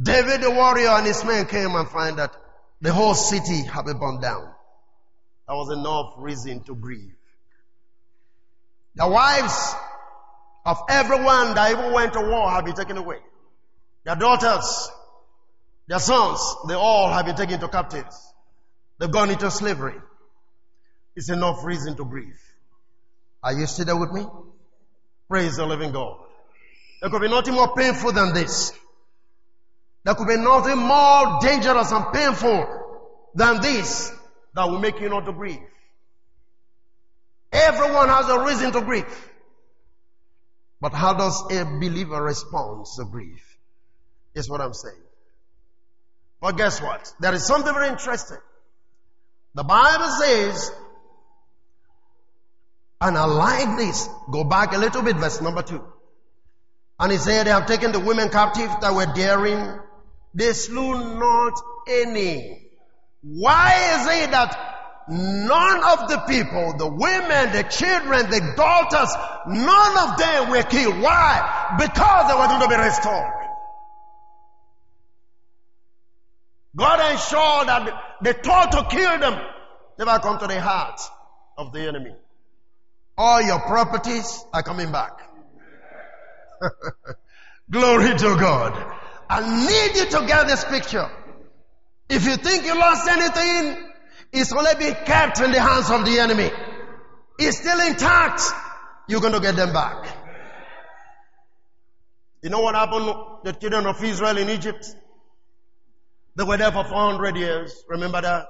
David 0.00 0.40
the 0.42 0.50
warrior 0.50 0.88
and 0.88 1.06
his 1.06 1.24
men 1.24 1.46
came 1.46 1.74
and 1.74 1.88
find 1.88 2.18
that 2.18 2.34
the 2.80 2.92
whole 2.92 3.14
city 3.14 3.62
had 3.62 3.84
been 3.84 3.98
burned 3.98 4.20
down. 4.20 4.52
That 5.46 5.54
was 5.54 5.70
enough 5.70 6.14
reason 6.18 6.64
to 6.64 6.74
grieve. 6.74 7.14
The 8.96 9.06
wives 9.06 9.74
of 10.66 10.78
everyone 10.88 11.54
that 11.54 11.70
even 11.70 11.92
went 11.92 12.12
to 12.14 12.20
war 12.20 12.50
have 12.50 12.64
been 12.64 12.74
taken 12.74 12.96
away. 12.96 13.18
Their 14.04 14.16
daughters, 14.16 14.90
their 15.86 16.00
sons, 16.00 16.40
they 16.68 16.74
all 16.74 17.12
have 17.12 17.26
been 17.26 17.36
taken 17.36 17.60
to 17.60 17.68
captives. 17.68 18.34
They've 18.98 19.10
gone 19.10 19.30
into 19.30 19.50
slavery. 19.50 20.00
It's 21.14 21.30
enough 21.30 21.64
reason 21.64 21.96
to 21.96 22.04
grieve. 22.04 22.40
Are 23.42 23.52
you 23.52 23.66
still 23.66 23.84
there 23.84 23.96
with 23.96 24.12
me? 24.12 24.26
Praise 25.28 25.56
the 25.56 25.66
living 25.66 25.92
God. 25.92 26.18
There 27.02 27.10
could 27.10 27.20
be 27.20 27.28
nothing 27.28 27.54
more 27.54 27.74
painful 27.74 28.12
than 28.12 28.32
this. 28.32 28.72
There 30.04 30.14
could 30.14 30.28
be 30.28 30.36
nothing 30.36 30.78
more 30.78 31.40
dangerous 31.42 31.90
and 31.90 32.12
painful 32.12 32.64
than 33.34 33.60
this 33.60 34.12
that 34.54 34.70
will 34.70 34.78
make 34.78 35.00
you 35.00 35.08
not 35.08 35.26
to 35.26 35.32
grieve. 35.32 35.58
Everyone 37.52 38.08
has 38.08 38.28
a 38.28 38.44
reason 38.44 38.70
to 38.72 38.82
grieve. 38.82 39.30
But 40.80 40.92
how 40.94 41.14
does 41.14 41.42
a 41.50 41.64
believer 41.64 42.22
respond 42.22 42.86
to 42.96 43.04
grief? 43.04 43.58
Is 44.34 44.48
what 44.48 44.60
I'm 44.60 44.72
saying. 44.72 44.94
But 46.40 46.56
guess 46.56 46.80
what? 46.80 47.12
There 47.18 47.34
is 47.34 47.44
something 47.44 47.74
very 47.74 47.88
interesting. 47.88 48.38
The 49.54 49.64
Bible 49.64 50.08
says, 50.20 50.72
and 53.00 53.18
I 53.18 53.24
like 53.24 53.76
this. 53.76 54.08
Go 54.30 54.44
back 54.44 54.72
a 54.72 54.78
little 54.78 55.02
bit, 55.02 55.16
verse 55.16 55.40
number 55.40 55.62
two. 55.62 55.91
And 57.02 57.12
he 57.12 57.18
said, 57.18 57.46
they 57.46 57.50
have 57.50 57.66
taken 57.66 57.92
the 57.92 58.00
women 58.00 58.30
captive 58.30 58.70
that 58.80 58.94
were 58.94 59.12
daring. 59.12 59.78
They 60.34 60.52
slew 60.52 61.18
not 61.18 61.54
any. 61.86 62.70
Why 63.22 63.74
is 63.94 64.24
it 64.24 64.30
that 64.30 64.72
None 65.08 65.82
of 65.84 66.08
the 66.08 66.18
people, 66.28 66.74
the 66.78 66.86
women, 66.86 67.52
the 67.52 67.64
children, 67.64 68.30
the 68.30 68.54
daughters, 68.56 69.14
none 69.48 70.10
of 70.10 70.16
them 70.16 70.50
were 70.50 70.62
killed. 70.62 71.00
Why? 71.00 71.76
Because 71.78 72.28
they 72.28 72.34
were 72.34 72.46
going 72.46 72.62
to 72.62 72.68
be 72.68 72.76
restored. 72.76 73.32
God 76.76 77.12
ensured 77.12 77.68
that 77.68 78.02
the 78.22 78.32
thought 78.32 78.72
to 78.72 78.96
kill 78.96 79.18
them 79.18 79.38
never 79.98 80.18
come 80.20 80.38
to 80.38 80.46
the 80.46 80.60
heart 80.60 81.00
of 81.58 81.72
the 81.72 81.80
enemy. 81.80 82.14
All 83.18 83.42
your 83.42 83.60
properties 83.60 84.44
are 84.54 84.62
coming 84.62 84.92
back. 84.92 85.31
Glory 87.70 88.16
to 88.18 88.36
God. 88.36 88.72
I 89.28 89.40
need 89.66 89.96
you 89.98 90.06
to 90.10 90.26
get 90.26 90.46
this 90.46 90.64
picture. 90.64 91.10
If 92.08 92.26
you 92.26 92.36
think 92.36 92.64
you 92.64 92.74
lost 92.74 93.08
anything, 93.08 93.90
it's 94.32 94.52
only 94.52 94.74
being 94.78 94.94
kept 95.06 95.40
in 95.40 95.52
the 95.52 95.60
hands 95.60 95.90
of 95.90 96.04
the 96.04 96.18
enemy. 96.18 96.50
It's 97.38 97.58
still 97.58 97.80
intact. 97.80 98.42
You're 99.08 99.20
going 99.20 99.32
to 99.32 99.40
get 99.40 99.56
them 99.56 99.72
back. 99.72 100.06
You 102.42 102.50
know 102.50 102.60
what 102.60 102.74
happened 102.74 103.06
to 103.06 103.38
the 103.44 103.52
children 103.52 103.86
of 103.86 104.02
Israel 104.02 104.36
in 104.36 104.48
Egypt? 104.50 104.86
They 106.34 106.44
were 106.44 106.56
there 106.56 106.72
for 106.72 106.84
400 106.84 107.36
years. 107.36 107.84
Remember 107.88 108.20
that? 108.20 108.46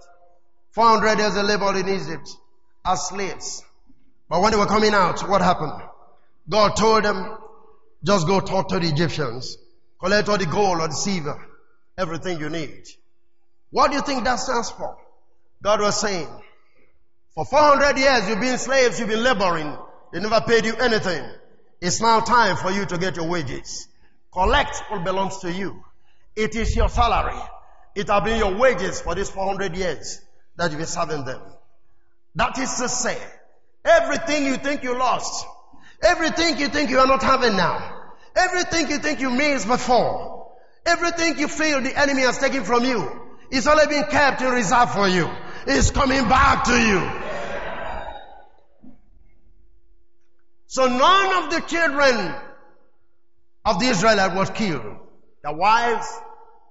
400 0.72 1.18
years 1.18 1.34
they 1.34 1.42
lived 1.42 1.76
in 1.76 1.88
Egypt 1.88 2.28
as 2.84 3.08
slaves. 3.08 3.62
But 4.28 4.40
when 4.40 4.52
they 4.52 4.58
were 4.58 4.66
coming 4.66 4.94
out, 4.94 5.28
what 5.28 5.42
happened? 5.42 5.82
God 6.48 6.74
told 6.76 7.04
them, 7.04 7.36
just 8.04 8.26
go 8.26 8.40
talk 8.40 8.68
to 8.68 8.78
the 8.78 8.88
Egyptians. 8.88 9.56
Collect 10.00 10.28
all 10.28 10.38
the 10.38 10.46
gold 10.46 10.80
or 10.80 10.88
the 10.88 10.94
silver. 10.94 11.46
Everything 11.96 12.40
you 12.40 12.48
need. 12.48 12.86
What 13.70 13.90
do 13.90 13.96
you 13.96 14.02
think 14.02 14.24
that 14.24 14.36
stands 14.36 14.70
for? 14.70 14.96
God 15.62 15.80
was 15.80 16.00
saying, 16.00 16.28
for 17.34 17.44
400 17.44 17.96
years 17.96 18.28
you've 18.28 18.40
been 18.40 18.58
slaves, 18.58 18.98
you've 18.98 19.08
been 19.08 19.22
laboring. 19.22 19.76
They 20.12 20.20
never 20.20 20.40
paid 20.40 20.64
you 20.64 20.74
anything. 20.76 21.24
It's 21.80 22.00
now 22.00 22.20
time 22.20 22.56
for 22.56 22.70
you 22.70 22.84
to 22.86 22.98
get 22.98 23.16
your 23.16 23.28
wages. 23.28 23.88
Collect 24.32 24.82
what 24.88 25.04
belongs 25.04 25.38
to 25.38 25.52
you. 25.52 25.82
It 26.34 26.54
is 26.56 26.74
your 26.76 26.88
salary. 26.88 27.40
It 27.94 28.08
has 28.08 28.22
been 28.22 28.38
your 28.38 28.56
wages 28.56 29.00
for 29.00 29.14
these 29.14 29.30
400 29.30 29.76
years 29.76 30.20
that 30.56 30.70
you've 30.70 30.78
been 30.78 30.86
serving 30.86 31.24
them. 31.24 31.40
That 32.34 32.58
is 32.58 32.74
to 32.76 32.88
say, 32.88 33.18
everything 33.84 34.46
you 34.46 34.56
think 34.56 34.82
you 34.82 34.98
lost, 34.98 35.46
everything 36.02 36.58
you 36.58 36.68
think 36.68 36.90
you 36.90 36.98
are 36.98 37.06
not 37.06 37.22
having 37.22 37.56
now, 37.56 38.02
everything 38.36 38.90
you 38.90 38.98
think 38.98 39.20
you 39.20 39.30
missed 39.30 39.66
before, 39.66 40.52
everything 40.84 41.38
you 41.38 41.48
feel 41.48 41.80
the 41.80 41.98
enemy 41.98 42.22
has 42.22 42.38
taken 42.38 42.64
from 42.64 42.84
you, 42.84 43.10
is 43.50 43.66
only 43.66 43.86
being 43.86 44.04
kept 44.04 44.40
in 44.42 44.50
reserve 44.50 44.92
for 44.92 45.08
you. 45.08 45.28
It's 45.66 45.90
coming 45.90 46.28
back 46.28 46.64
to 46.64 46.72
you. 46.72 47.32
So 50.66 50.86
none 50.86 51.44
of 51.44 51.50
the 51.50 51.60
children 51.60 52.34
of 53.64 53.78
the 53.78 53.86
Israelites 53.86 54.34
was 54.34 54.50
killed. 54.50 54.96
Their 55.42 55.54
wives, 55.54 56.06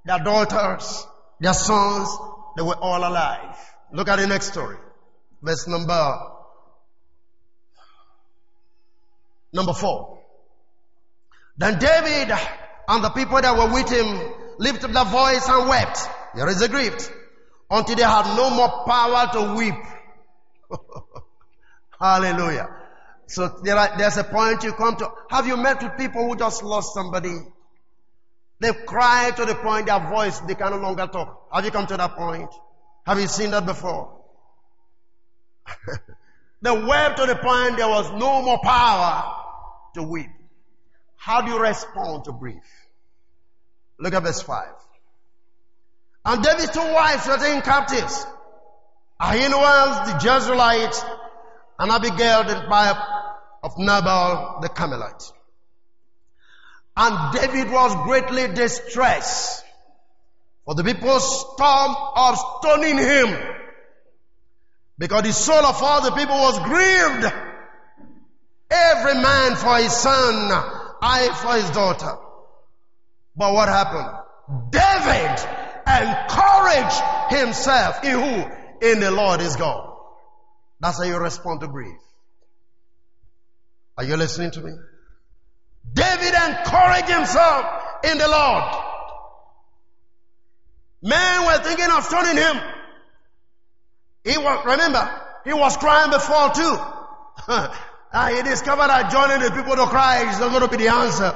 their 0.06 0.20
daughters, 0.20 1.06
their 1.39 1.54
sons, 1.54 2.10
they 2.58 2.63
were 2.63 2.76
all 2.76 3.00
alive. 3.08 3.56
Look 3.94 4.08
at 4.08 4.17
the 4.17 4.28
next 4.28 4.48
story. 4.48 4.78
Verse 5.41 5.67
number, 5.67 6.31
number 9.54 9.74
four. 9.74 10.20
Then 11.58 11.80
David 11.80 12.36
and 12.88 13.04
the 13.04 13.10
people 13.10 13.42
that 13.42 13.58
were 13.58 13.74
with 13.74 13.90
him 13.90 14.34
lifted 14.58 14.94
their 14.94 15.06
voice 15.06 15.48
and 15.48 15.70
wept. 15.70 16.00
There 16.36 16.50
is 16.50 16.62
a 16.62 16.70
grief 16.70 17.10
until 17.70 17.96
they 17.96 18.04
had 18.04 18.36
no 18.36 18.50
more 18.50 18.84
power 18.86 19.30
to 19.34 19.56
weep. 19.56 19.76
Hallelujah. 22.00 22.68
So 23.28 23.48
there 23.64 23.78
are, 23.78 23.98
there's 23.98 24.18
a 24.18 24.24
point 24.24 24.64
you 24.64 24.74
come 24.74 24.98
to. 24.98 25.10
Have 25.30 25.48
you 25.48 25.56
met 25.56 25.82
with 25.84 25.98
people 25.98 26.28
who 26.28 26.36
just 26.36 26.64
lost 26.64 26.94
somebody? 26.94 27.36
They 28.60 28.74
cry 28.74 29.32
to 29.36 29.46
the 29.46 29.56
point 29.56 29.88
their 29.88 30.00
voice, 30.00 30.40
they 30.42 30.56
can 30.56 30.72
no 30.72 30.78
longer 30.78 31.08
talk. 31.08 31.48
Have 31.52 31.66
you 31.66 31.72
come 31.72 31.88
to 31.88 31.98
that 31.98 32.16
point? 32.16 32.50
Have 33.06 33.20
you 33.20 33.28
seen 33.28 33.52
that 33.52 33.66
before? 33.66 34.20
they 36.62 36.72
wept 36.72 37.18
to 37.18 37.26
the 37.26 37.36
point 37.36 37.78
there 37.78 37.88
was 37.88 38.12
no 38.12 38.42
more 38.42 38.60
power 38.64 39.40
to 39.95 40.04
weep. 40.04 40.30
How 41.15 41.41
do 41.41 41.51
you 41.51 41.60
respond 41.60 42.25
to 42.25 42.32
grief? 42.32 42.63
Look 43.99 44.13
at 44.13 44.23
verse 44.23 44.41
5. 44.41 44.67
And 46.25 46.43
David's 46.43 46.71
two 46.71 46.80
wives 46.80 47.27
were 47.27 47.38
taken 47.38 47.62
captives. 47.62 48.25
Ahinoam 49.19 50.06
the 50.06 50.27
Jezreelite 50.27 51.17
and 51.80 51.91
Abigail 51.91 52.43
the 52.43 52.67
wife 52.69 52.97
of 53.63 53.77
Nabal 53.77 54.60
the 54.62 54.69
Carmelite. 54.69 55.32
And 56.97 57.34
David 57.34 57.71
was 57.71 57.95
greatly 58.06 58.54
distressed 58.54 59.63
for 60.65 60.75
the 60.75 60.84
people 60.84 61.19
storm 61.19 61.95
of 62.15 62.38
stoning 62.60 62.97
him 62.97 63.38
because 64.97 65.23
the 65.23 65.34
soul 65.34 65.65
of 65.65 65.82
all 65.82 66.01
the 66.01 66.12
people 66.12 66.36
was 66.36 66.60
grieved. 66.60 67.51
Every 68.72 69.16
man 69.16 69.56
for 69.58 69.78
his 69.78 69.92
son, 69.92 70.50
I 71.02 71.30
for 71.42 71.56
his 71.56 71.70
daughter. 71.72 72.16
But 73.36 73.54
what 73.54 73.68
happened? 73.68 74.72
David 74.72 75.40
encouraged 75.86 77.02
himself 77.30 78.04
in 78.04 78.12
who? 78.12 78.90
In 78.90 79.00
the 79.02 79.12
Lord 79.12 79.42
is 79.42 79.58
God. 79.58 79.94
That's 80.80 80.98
how 80.98 81.04
you 81.04 81.18
respond 81.18 81.60
to 81.62 81.68
grief. 81.68 81.98
Are 83.98 84.06
you 84.06 84.16
listening 84.16 84.52
to 84.52 84.62
me? 84.62 84.72
David 85.94 86.34
encouraged 86.34 87.10
himself 87.10 87.66
in 88.06 88.18
the 88.18 88.28
Lord. 88.28 88.76
Men 91.04 91.46
were 91.46 91.64
thinking 91.64 91.92
of 91.92 92.04
stoning 92.06 92.38
him. 92.38 92.58
He 94.24 94.38
was, 94.38 94.66
remember, 94.66 95.22
he 95.44 95.54
was 95.54 95.76
crying 95.78 96.12
before 96.12 96.50
too. 96.52 96.78
and 98.13 98.36
he 98.36 98.43
discovered 98.43 98.88
that 98.88 99.10
joining 99.12 99.39
the 99.39 99.52
people 99.52 99.76
to 99.76 99.86
cry 99.88 100.30
is 100.30 100.39
not 100.39 100.50
going 100.50 100.63
to 100.63 100.67
be 100.67 100.84
the 100.84 100.91
answer. 100.91 101.34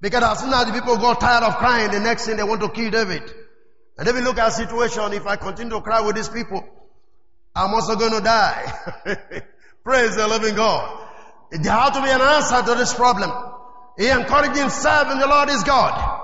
Because 0.00 0.22
as 0.22 0.40
soon 0.40 0.52
as 0.52 0.66
the 0.66 0.72
people 0.72 0.96
got 0.98 1.20
tired 1.20 1.42
of 1.42 1.56
crying, 1.56 1.90
the 1.90 2.00
next 2.00 2.26
thing 2.26 2.36
they 2.36 2.42
want 2.42 2.60
to 2.60 2.68
kill 2.68 2.90
David. 2.90 3.22
And 3.96 4.06
David 4.06 4.24
look 4.24 4.38
at 4.38 4.46
the 4.46 4.50
situation, 4.50 5.12
if 5.14 5.26
I 5.26 5.36
continue 5.36 5.70
to 5.70 5.80
cry 5.80 6.02
with 6.02 6.16
these 6.16 6.28
people, 6.28 6.62
I'm 7.54 7.72
also 7.72 7.96
going 7.96 8.12
to 8.12 8.20
die. 8.20 8.72
Praise 9.84 10.16
the 10.16 10.28
living 10.28 10.54
God. 10.54 11.08
There 11.50 11.72
had 11.72 11.94
to 11.94 12.02
be 12.02 12.10
an 12.10 12.20
answer 12.20 12.62
to 12.62 12.74
this 12.74 12.92
problem. 12.92 13.30
He 13.96 14.08
encouraged 14.08 14.58
himself 14.58 15.10
in 15.10 15.18
the 15.18 15.26
Lord 15.26 15.48
is 15.48 15.64
God. 15.64 16.22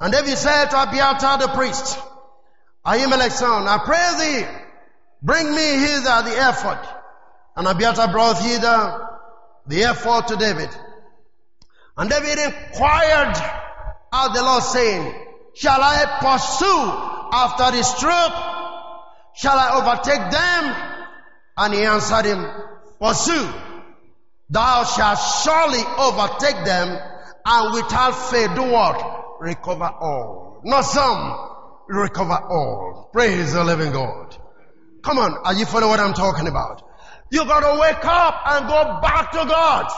And 0.00 0.12
David 0.12 0.36
said 0.36 0.66
to 0.66 0.82
Abiathar 0.82 1.38
the 1.38 1.48
priest, 1.48 1.98
Ahimelech's 2.84 3.38
son, 3.38 3.66
I 3.66 3.78
pray 3.78 4.42
thee, 4.42 4.46
bring 5.22 5.54
me 5.54 5.78
hither 5.78 6.22
the 6.28 6.34
ephod. 6.50 6.86
And 7.56 7.66
Abiathar 7.66 8.12
brought 8.12 8.42
hither 8.42 9.13
the 9.66 9.80
ephod 9.82 10.28
to 10.28 10.36
David. 10.36 10.70
And 11.96 12.10
David 12.10 12.38
inquired 12.38 13.36
of 14.12 14.34
the 14.34 14.42
Lord 14.42 14.62
saying, 14.62 15.14
Shall 15.54 15.80
I 15.80 16.04
pursue 16.20 16.82
after 17.32 17.76
this 17.76 17.98
troop? 17.98 18.32
Shall 19.34 19.58
I 19.58 19.80
overtake 19.80 20.30
them? 20.30 20.92
And 21.56 21.74
he 21.74 21.84
answered 21.84 22.24
him, 22.24 22.46
Pursue. 23.00 23.48
Thou 24.50 24.84
shalt 24.84 25.18
surely 25.42 25.82
overtake 25.98 26.64
them 26.64 26.98
and 27.46 27.74
without 27.74 28.12
faith 28.12 28.54
do 28.54 28.62
what? 28.62 29.40
Recover 29.40 29.90
all. 30.00 30.60
Not 30.64 30.82
some, 30.82 31.50
recover 31.88 32.38
all. 32.48 33.10
Praise 33.12 33.52
the 33.52 33.64
living 33.64 33.92
God. 33.92 34.36
Come 35.02 35.18
on, 35.18 35.34
are 35.44 35.54
you 35.54 35.66
following 35.66 35.90
what 35.90 36.00
I'm 36.00 36.14
talking 36.14 36.46
about? 36.46 36.82
You 37.30 37.44
gotta 37.44 37.80
wake 37.80 38.04
up 38.04 38.42
and 38.46 38.68
go 38.68 39.00
back 39.00 39.32
to 39.32 39.44
God. 39.44 39.90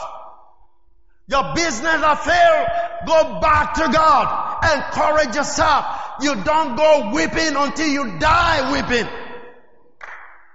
Your 1.29 1.53
business 1.55 2.01
has 2.01 2.19
failed, 2.19 2.67
go 3.05 3.39
back 3.41 3.73
to 3.75 3.89
God. 3.91 4.63
Encourage 4.63 5.35
yourself. 5.35 5.85
You 6.21 6.35
don't 6.43 6.75
go 6.75 7.11
weeping 7.13 7.55
until 7.55 7.87
you 7.87 8.17
die 8.17 8.71
weeping. 8.71 9.07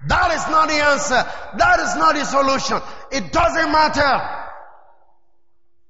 That 0.06 0.32
is 0.32 0.48
not 0.48 0.68
the 0.68 0.74
answer. 0.74 1.24
That 1.58 1.80
is 1.80 1.96
not 1.96 2.14
the 2.14 2.24
solution. 2.24 2.80
It 3.12 3.32
doesn't 3.32 3.70
matter. 3.70 4.48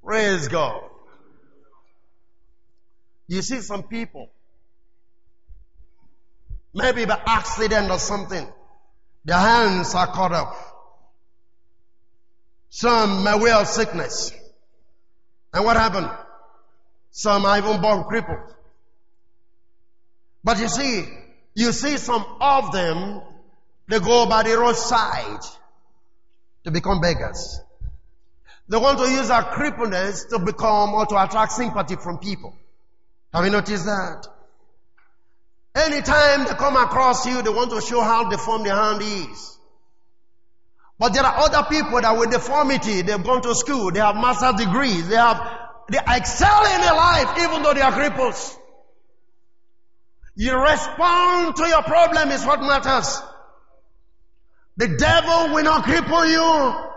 Praise 0.05 0.49
God. 0.49 0.83
You 3.29 3.40
see 3.40 3.61
some 3.61 3.85
people, 3.85 4.31
maybe 6.75 7.05
by 7.07 7.21
accident 7.25 7.90
or 7.90 7.99
something, 7.99 8.47
their 9.25 9.38
hands 9.38 9.95
are 9.95 10.09
cut 10.09 10.33
off. 10.33 10.72
Some 12.75 13.23
may 13.23 13.39
well 13.39 13.67
sickness. 13.67 14.33
And 15.53 15.63
what 15.63 15.77
happened? 15.77 16.09
Some 17.11 17.45
are 17.45 17.59
even 17.59 17.83
born 17.83 18.05
crippled. 18.05 18.55
But 20.43 20.59
you 20.59 20.69
see, 20.69 21.05
you 21.55 21.73
see 21.73 21.99
some 21.99 22.25
of 22.41 22.73
them, 22.73 23.21
they 23.89 23.99
go 24.01 24.25
by 24.25 24.45
the 24.45 24.57
roadside 24.57 25.43
to 26.65 26.71
become 26.71 27.03
beggars. 27.03 27.61
They 28.71 28.79
want 28.79 28.99
to 29.01 29.05
use 29.05 29.29
their 29.29 29.43
crippleness 29.43 30.31
to 30.31 30.39
become 30.39 30.95
or 30.95 31.05
to 31.05 31.23
attract 31.23 31.53
sympathy 31.53 31.97
from 31.97 32.21
people. 32.21 32.57
Have 33.35 33.45
you 33.45 33.51
noticed 33.51 33.85
that? 33.85 34.27
Anytime 35.75 36.46
they 36.46 36.55
come 36.55 36.77
across 36.77 37.27
you, 37.27 37.42
they 37.42 37.51
want 37.51 37.71
to 37.71 37.83
show 37.83 38.01
how 38.01 38.31
deformed 38.31 38.65
their 38.65 38.77
hand 38.77 39.03
is. 39.03 39.59
But 41.03 41.15
there 41.15 41.25
are 41.27 41.37
other 41.37 41.67
people 41.69 42.00
that 42.00 42.17
with 42.17 42.31
deformity, 42.31 43.03
they've 43.03 43.25
gone 43.25 43.42
to 43.42 43.57
school, 43.57 43.90
they 43.90 43.98
have 43.98 44.15
master's 44.15 44.65
degrees, 44.65 45.09
they 45.09 45.17
have, 45.17 45.37
they 45.90 45.98
excel 45.98 46.65
in 46.65 46.81
their 46.81 46.94
life 46.94 47.38
even 47.42 47.65
though 47.65 47.75
they 47.75 47.81
are 47.81 47.90
cripples. 47.90 48.57
You 50.37 50.57
respond 50.57 51.57
to 51.57 51.67
your 51.67 51.83
problem 51.83 52.31
is 52.31 52.46
what 52.46 52.61
matters. 52.61 53.21
The 54.77 54.96
devil 54.96 55.53
will 55.53 55.65
not 55.65 55.83
cripple 55.87 56.31
you. 56.31 56.88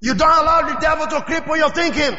You 0.00 0.14
don't 0.14 0.42
allow 0.42 0.72
the 0.72 0.80
devil 0.80 1.06
to 1.06 1.16
cripple 1.26 1.58
your 1.58 1.72
thinking. 1.72 2.16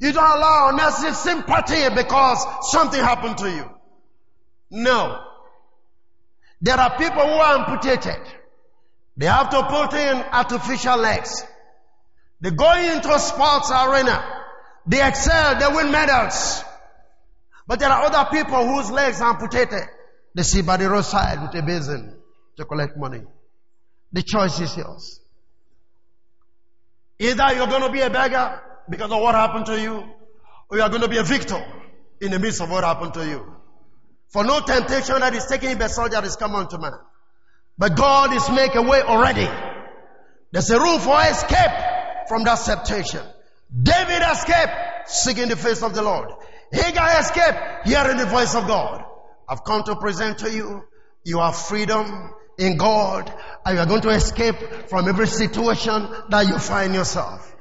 You 0.00 0.10
don't 0.10 0.24
allow 0.24 0.70
unnecessary 0.70 1.14
sympathy 1.14 1.88
because 1.94 2.44
something 2.72 3.00
happened 3.00 3.38
to 3.38 3.48
you. 3.48 3.70
No. 4.72 5.22
There 6.62 6.74
are 6.74 6.98
people 6.98 7.22
who 7.22 7.34
are 7.34 7.58
amputated. 7.60 8.26
They 9.16 9.26
have 9.26 9.50
to 9.50 9.62
put 9.62 9.94
in 9.94 10.16
artificial 10.32 10.98
legs. 10.98 11.42
They 12.40 12.50
go 12.50 12.72
into 12.76 13.18
sports 13.18 13.70
arena. 13.70 14.22
They 14.86 15.06
excel. 15.06 15.58
They 15.58 15.74
win 15.74 15.90
medals. 15.90 16.62
But 17.66 17.80
there 17.80 17.88
are 17.88 18.04
other 18.04 18.28
people 18.30 18.66
whose 18.66 18.90
legs 18.90 19.20
are 19.20 19.32
amputated. 19.32 19.88
They 20.34 20.42
sit 20.42 20.66
by 20.66 20.76
the 20.76 20.90
roadside 20.90 21.42
with 21.42 21.54
a 21.62 21.66
basin 21.66 22.14
to 22.58 22.64
collect 22.64 22.96
money. 22.96 23.22
The 24.12 24.22
choice 24.22 24.60
is 24.60 24.76
yours. 24.76 25.20
Either 27.18 27.54
you're 27.54 27.66
going 27.66 27.82
to 27.82 27.90
be 27.90 28.02
a 28.02 28.10
beggar 28.10 28.60
because 28.88 29.10
of 29.10 29.20
what 29.20 29.34
happened 29.34 29.66
to 29.66 29.80
you, 29.80 30.04
or 30.68 30.76
you 30.76 30.82
are 30.82 30.90
going 30.90 31.00
to 31.00 31.08
be 31.08 31.16
a 31.16 31.22
victor 31.22 31.64
in 32.20 32.30
the 32.30 32.38
midst 32.38 32.60
of 32.60 32.70
what 32.70 32.84
happened 32.84 33.14
to 33.14 33.26
you. 33.26 33.56
For 34.28 34.44
no 34.44 34.60
temptation 34.60 35.20
that 35.20 35.34
is 35.34 35.46
taking 35.46 35.80
a 35.80 35.88
soldier 35.88 36.22
is 36.24 36.36
come 36.36 36.54
unto 36.54 36.78
man. 36.78 36.92
But 37.78 37.96
God 37.96 38.32
is 38.34 38.48
making 38.50 38.78
a 38.78 38.88
way 38.88 39.02
already. 39.02 39.48
There's 40.52 40.70
a 40.70 40.80
room 40.80 41.00
for 41.00 41.20
escape 41.22 42.28
from 42.28 42.44
that 42.44 42.58
temptation. 42.64 43.22
David 43.82 44.22
escaped 44.22 44.72
seeking 45.06 45.48
the 45.48 45.56
face 45.56 45.82
of 45.82 45.94
the 45.94 46.02
Lord. 46.02 46.30
Hagar 46.72 47.20
escaped 47.20 47.86
hearing 47.86 48.16
the 48.16 48.26
voice 48.26 48.54
of 48.54 48.66
God. 48.66 49.04
I've 49.48 49.64
come 49.64 49.82
to 49.84 49.96
present 49.96 50.38
to 50.38 50.50
you, 50.50 50.84
you 51.24 51.38
have 51.38 51.56
freedom 51.56 52.32
in 52.58 52.76
God 52.76 53.32
and 53.64 53.76
you 53.76 53.82
are 53.82 53.86
going 53.86 54.02
to 54.02 54.10
escape 54.10 54.56
from 54.88 55.08
every 55.08 55.26
situation 55.26 56.08
that 56.30 56.46
you 56.46 56.58
find 56.58 56.94
yourself. 56.94 57.54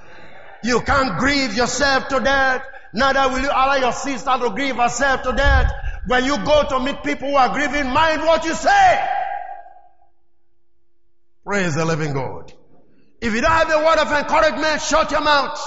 You 0.64 0.82
can't 0.82 1.18
grieve 1.20 1.56
yourself 1.56 2.08
to 2.08 2.20
death. 2.20 2.64
Neither 2.94 3.30
will 3.30 3.42
you 3.42 3.50
allow 3.50 3.76
your 3.76 3.92
sister 3.92 4.32
to 4.40 4.50
grieve 4.52 4.78
herself 4.78 5.24
to 5.24 5.34
death. 5.34 5.72
When 6.08 6.24
you 6.24 6.38
go 6.46 6.64
to 6.70 6.80
meet 6.80 7.04
people 7.04 7.30
who 7.30 7.36
are 7.36 7.54
grieving, 7.54 7.90
mind 7.90 8.22
what 8.22 8.46
you 8.46 8.54
say. 8.54 9.08
Praise 11.46 11.76
the 11.76 11.86
living 11.86 12.14
God. 12.14 12.52
If 13.22 13.36
you 13.36 13.42
don't 13.42 13.52
have 13.52 13.70
a 13.70 13.78
word 13.78 14.00
of 14.00 14.12
encouragement, 14.12 14.82
shut 14.82 15.12
your 15.12 15.22
mouth. 15.22 15.60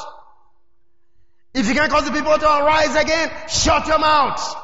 If 1.54 1.68
you 1.68 1.74
can't 1.74 1.90
cause 1.90 2.04
the 2.04 2.10
people 2.10 2.36
to 2.36 2.46
arise 2.46 2.96
again, 2.96 3.30
shut 3.48 3.86
your 3.86 4.00
mouth. 4.00 4.56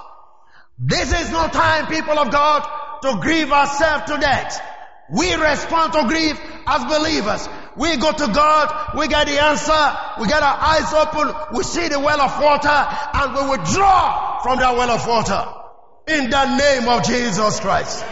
This 0.77 1.13
is 1.13 1.31
no 1.31 1.47
time, 1.47 1.87
people 1.87 2.19
of 2.19 2.33
God, 2.33 2.67
to 3.03 3.21
grieve 3.21 3.53
ourselves 3.53 4.11
to 4.11 4.19
death. 4.19 4.61
We 5.09 5.33
respond 5.35 5.93
to 5.93 6.09
grief 6.09 6.41
as 6.67 6.85
believers. 6.85 7.49
We 7.77 7.97
go 7.97 8.11
to 8.11 8.27
God, 8.27 8.99
we 8.99 9.07
get 9.07 9.29
the 9.29 9.41
answer, 9.41 10.21
we 10.21 10.27
get 10.27 10.43
our 10.43 10.59
eyes 10.59 10.93
open, 10.95 11.57
we 11.57 11.63
see 11.63 11.89
the 11.89 12.01
well 12.01 12.21
of 12.21 12.43
water, 12.43 12.69
and 12.69 13.35
we 13.35 13.57
withdraw 13.57 14.43
from 14.43 14.59
that 14.59 14.77
well 14.77 14.91
of 14.91 15.07
water. 15.07 15.45
In 16.09 16.29
the 16.29 16.57
name 16.57 16.89
of 16.89 17.05
Jesus 17.05 17.61
Christ. 17.61 18.05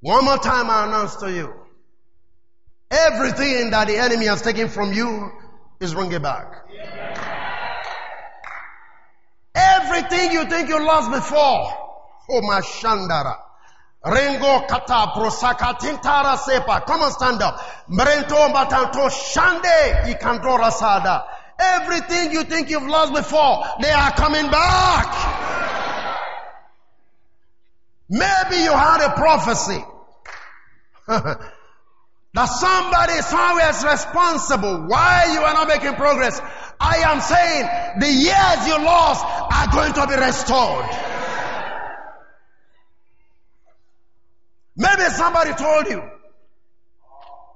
One 0.00 0.24
more 0.24 0.38
time 0.38 0.70
I 0.70 0.86
announce 0.86 1.16
to 1.16 1.30
you. 1.30 1.52
Everything 2.90 3.70
that 3.70 3.88
the 3.88 3.96
enemy 3.96 4.26
has 4.26 4.42
taken 4.42 4.68
from 4.68 4.92
you 4.92 5.32
is 5.80 5.94
bringing 5.94 6.22
back. 6.22 6.52
Everything 9.54 10.32
you 10.32 10.44
think 10.44 10.68
you 10.68 10.78
lost 10.84 11.10
before. 11.10 11.72
Oh, 12.30 12.42
my 12.42 12.60
Shandara. 12.60 13.36
Rengo 14.04 14.68
kata 14.68 15.12
prosaka 15.16 15.78
tintara 15.78 16.36
sepa. 16.36 16.86
Come 16.86 17.02
on, 17.02 17.10
stand 17.10 17.42
up. 17.42 17.58
Mrento 17.90 18.52
batanto 18.52 19.10
shande 19.10 20.14
ikandora 20.14 20.70
sada. 20.70 21.24
Everything 21.58 22.32
you 22.32 22.44
think 22.44 22.70
you've 22.70 22.86
lost 22.86 23.12
before, 23.14 23.64
they 23.80 23.90
are 23.90 24.12
coming 24.12 24.48
back. 24.50 25.75
Maybe 28.08 28.56
you 28.62 28.72
had 28.72 29.04
a 29.06 29.14
prophecy. 29.14 29.84
that 31.06 32.46
somebody 32.46 33.22
somewhere 33.22 33.70
is 33.70 33.84
responsible 33.84 34.86
why 34.88 35.32
you 35.32 35.40
are 35.40 35.54
not 35.54 35.68
making 35.68 35.94
progress. 35.94 36.40
I 36.78 36.98
am 37.06 37.20
saying 37.20 38.00
the 38.00 38.12
years 38.12 38.68
you 38.68 38.84
lost 38.84 39.24
are 39.24 39.72
going 39.72 39.92
to 39.94 40.06
be 40.06 40.20
restored. 40.20 40.86
Maybe 44.76 45.02
somebody 45.04 45.54
told 45.54 45.86
you 45.86 46.02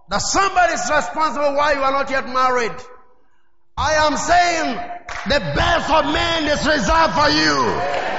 that 0.09 0.23
somebody 0.23 0.73
is 0.73 0.91
responsible 0.91 1.55
why 1.55 1.73
you 1.73 1.81
are 1.81 1.93
not 1.93 2.09
yet 2.11 2.27
married. 2.27 2.77
I 3.77 4.07
am 4.07 4.17
saying 4.17 4.75
the 5.29 5.41
best 5.55 5.91
of 5.91 6.05
men 6.07 6.45
is 6.47 6.67
reserved 6.67 7.15
for 7.15 7.29
you. 7.29 8.10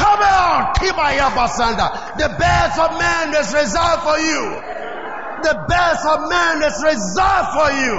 Come 0.00 0.22
on. 0.22 0.72
The 0.80 2.34
best 2.38 2.78
of 2.78 2.98
men 2.98 3.34
is 3.34 3.52
reserved 3.52 4.02
for 4.02 4.18
you. 4.18 4.62
The 5.42 5.64
best 5.68 6.06
of 6.06 6.28
men 6.28 6.62
is 6.62 6.82
reserved 6.82 7.48
for 7.52 7.70
you. 7.70 7.94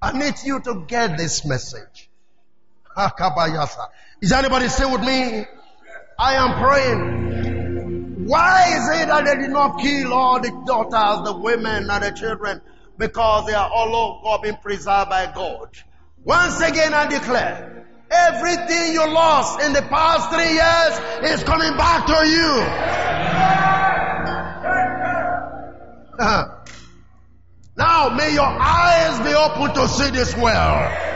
I 0.00 0.12
need 0.12 0.34
you 0.44 0.60
to 0.60 0.84
get 0.86 1.16
this 1.16 1.44
message. 1.44 2.08
Is 4.20 4.32
anybody 4.32 4.68
still 4.68 4.92
with 4.92 5.02
me? 5.02 5.46
I 6.18 6.34
am 6.34 6.58
praying. 6.62 8.26
Why 8.26 8.74
is 8.76 9.00
it 9.00 9.06
that 9.08 9.24
they 9.24 9.36
did 9.36 9.50
not 9.50 9.80
kill 9.80 10.12
all 10.12 10.40
the 10.40 10.50
daughters, 10.66 11.24
the 11.24 11.36
women, 11.38 11.88
and 11.90 12.04
the 12.04 12.10
children? 12.10 12.60
Because 12.96 13.46
they 13.46 13.54
are 13.54 13.70
all 13.70 14.20
God 14.22 14.42
being 14.42 14.56
preserved 14.56 15.10
by 15.10 15.32
God. 15.32 15.70
Once 16.24 16.60
again, 16.60 16.92
I 16.92 17.06
declare, 17.06 17.86
everything 18.10 18.92
you 18.92 19.06
lost 19.12 19.60
in 19.62 19.72
the 19.72 19.82
past 19.82 20.30
three 20.32 20.52
years 20.52 21.32
is 21.32 21.44
coming 21.44 21.76
back 21.76 22.06
to 22.06 22.26
you. 22.26 22.64
now, 27.76 28.08
may 28.16 28.32
your 28.34 28.48
eyes 28.48 29.20
be 29.20 29.34
open 29.34 29.74
to 29.74 29.88
see 29.88 30.10
this 30.10 30.36
well. 30.36 31.06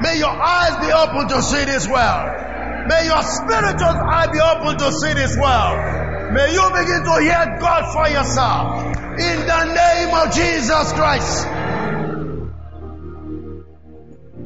May 0.00 0.18
your 0.18 0.30
eyes 0.30 0.76
be 0.86 0.92
open 0.92 1.28
to 1.28 1.42
see 1.42 1.64
this 1.64 1.88
well. 1.88 2.46
May 2.86 3.04
your 3.06 3.22
spiritual 3.22 3.96
eye 4.08 4.28
be 4.32 4.40
open 4.40 4.78
to 4.78 4.92
see 4.92 5.12
this 5.14 5.36
well. 5.36 5.98
May 6.32 6.52
you 6.52 6.62
begin 6.70 7.04
to 7.04 7.20
hear 7.20 7.58
God 7.58 7.92
for 7.92 8.08
yourself. 8.08 8.96
In 9.18 9.46
the 9.46 9.64
name 9.74 10.14
of 10.14 10.32
Jesus 10.32 10.92
Christ. 10.92 11.57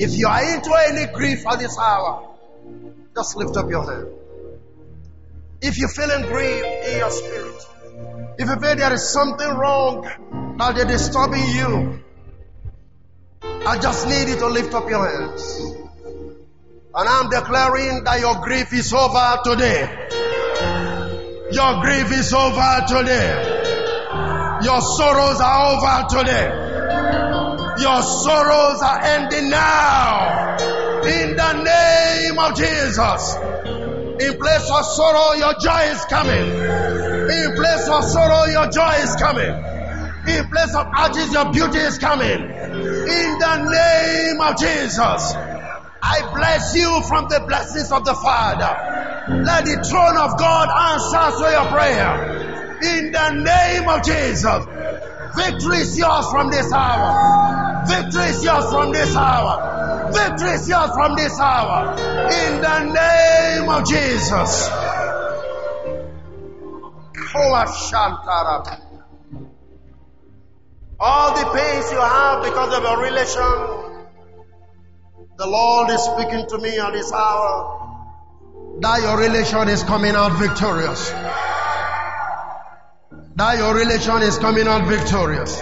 If 0.04 0.18
you 0.18 0.26
are 0.26 0.54
into 0.54 0.72
any 0.88 1.12
grief 1.12 1.46
at 1.46 1.60
this 1.60 1.78
hour, 1.78 2.28
just 3.14 3.36
lift 3.36 3.56
up 3.56 3.70
your 3.70 3.84
hand. 3.88 4.08
If 5.60 5.78
you're 5.78 5.90
feeling 5.90 6.22
grief 6.22 6.64
in 6.88 6.98
your 6.98 7.10
spirit, 7.12 7.66
if 8.36 8.48
you 8.48 8.56
feel 8.56 8.74
there 8.74 8.92
is 8.94 9.12
something 9.12 9.48
wrong 9.48 10.02
that 10.58 10.76
is 10.76 10.86
disturbing 10.86 11.46
you, 11.54 12.00
I 13.44 13.78
just 13.78 14.08
need 14.08 14.26
you 14.26 14.36
to 14.38 14.48
lift 14.48 14.74
up 14.74 14.90
your 14.90 15.06
hands. 15.06 15.60
And 16.94 17.08
I'm 17.08 17.30
declaring 17.30 18.02
that 18.02 18.18
your 18.18 18.42
grief 18.42 18.72
is 18.72 18.92
over 18.92 19.38
today. 19.44 19.86
Your 21.52 21.80
grief 21.80 22.10
is 22.10 22.32
over 22.32 22.84
today. 22.88 23.30
Your 24.64 24.80
sorrows 24.80 25.40
are 25.40 25.76
over 25.76 26.08
today. 26.08 26.61
Your 27.82 28.00
sorrows 28.00 28.80
are 28.80 29.00
ending 29.02 29.50
now. 29.50 30.54
In 31.02 31.34
the 31.34 31.52
name 31.66 32.38
of 32.38 32.54
Jesus. 32.54 33.22
In 34.22 34.38
place 34.38 34.70
of 34.70 34.84
sorrow, 34.94 35.34
your 35.34 35.54
joy 35.58 35.90
is 35.90 35.98
coming. 36.06 36.46
In 36.46 37.48
place 37.58 37.88
of 37.90 38.04
sorrow, 38.06 38.44
your 38.54 38.70
joy 38.70 38.94
is 39.02 39.16
coming. 39.18 39.50
In 40.30 40.46
place 40.46 40.74
of 40.78 40.86
ashes, 40.94 41.32
your 41.32 41.50
beauty 41.50 41.78
is 41.78 41.98
coming. 41.98 42.38
In 42.38 43.28
the 43.42 43.54
name 43.66 44.40
of 44.40 44.54
Jesus. 44.62 45.34
I 46.04 46.22
bless 46.38 46.76
you 46.76 47.02
from 47.08 47.26
the 47.28 47.42
blessings 47.48 47.90
of 47.90 48.04
the 48.04 48.14
Father. 48.14 49.42
Let 49.42 49.64
the 49.64 49.82
throne 49.82 50.18
of 50.22 50.38
God 50.38 50.70
answer 50.70 51.26
to 51.34 51.50
your 51.50 51.66
prayer. 51.66 52.10
In 52.94 53.10
the 53.10 53.28
name 53.42 53.88
of 53.88 54.04
Jesus. 54.06 54.66
Victory 55.36 55.78
is 55.78 55.98
yours 55.98 56.30
from 56.30 56.50
this 56.50 56.72
hour. 56.72 57.84
Victory 57.86 58.24
is 58.24 58.44
yours 58.44 58.70
from 58.70 58.92
this 58.92 59.16
hour. 59.16 60.10
Victory 60.12 60.50
is 60.50 60.68
yours 60.68 60.90
from 60.92 61.16
this 61.16 61.38
hour. 61.40 61.92
In 62.30 62.60
the 62.60 62.84
name 62.92 63.68
of 63.68 63.86
Jesus. 63.88 64.68
Oh, 67.34 67.54
All 71.00 71.34
the 71.34 71.44
pains 71.58 71.90
you 71.90 71.98
have 71.98 72.44
because 72.44 72.74
of 72.76 72.82
your 72.82 73.02
relation 73.02 73.82
the 75.38 75.46
Lord 75.46 75.90
is 75.90 76.00
speaking 76.02 76.46
to 76.50 76.58
me 76.58 76.78
at 76.78 76.92
this 76.92 77.10
hour 77.10 77.82
that 78.80 79.02
your 79.02 79.18
relation 79.18 79.68
is 79.68 79.82
coming 79.82 80.14
out 80.14 80.38
victorious. 80.38 81.10
That 83.42 83.58
your 83.58 83.74
relation 83.74 84.22
is 84.22 84.38
coming 84.38 84.68
out 84.68 84.86
victorious. 84.86 85.60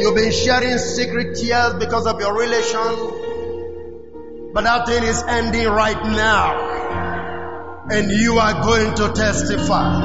You've 0.00 0.14
been 0.14 0.32
sharing 0.32 0.78
secret 0.78 1.36
tears 1.36 1.74
because 1.74 2.06
of 2.06 2.18
your 2.18 2.34
relation, 2.34 4.52
but 4.54 4.64
that 4.64 4.86
thing 4.86 5.02
is 5.02 5.22
ending 5.28 5.68
right 5.68 6.02
now. 6.02 7.84
And 7.90 8.10
you 8.10 8.38
are 8.38 8.62
going 8.62 8.94
to 8.94 9.12
testify 9.12 10.00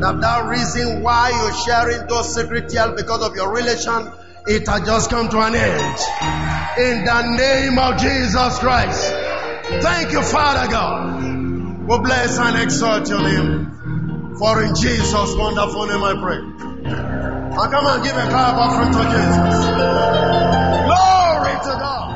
that 0.00 0.20
that 0.20 0.46
reason 0.46 1.02
why 1.02 1.30
you're 1.30 1.54
sharing 1.54 2.06
those 2.06 2.34
secret 2.34 2.68
tears 2.68 2.92
because 2.94 3.22
of 3.26 3.34
your 3.34 3.50
relation 3.50 4.12
it 4.46 4.68
has 4.68 4.82
just 4.82 5.08
come 5.08 5.30
to 5.30 5.38
an 5.38 5.54
end. 5.54 5.98
In 6.76 7.06
the 7.06 7.22
name 7.38 7.78
of 7.78 7.96
Jesus 7.96 8.58
Christ. 8.58 9.10
Thank 9.82 10.12
you, 10.12 10.22
Father 10.22 10.70
God. 10.70 11.22
We 11.88 11.98
bless 12.00 12.38
and 12.38 12.58
exalt 12.62 13.08
your 13.08 13.22
name. 13.22 13.73
For 14.38 14.62
in 14.62 14.74
Jesus' 14.74 15.34
wonderful 15.36 15.86
name 15.86 16.02
I 16.02 16.14
pray. 16.20 16.40
Now 17.54 17.68
come 17.70 17.86
and 17.86 18.02
give 18.02 18.16
a 18.16 18.26
clap 18.28 18.56
offering 18.56 18.92
to 18.92 19.04
Jesus. 19.14 19.64
Glory 20.90 21.54
to 21.62 21.72
God. 21.78 22.10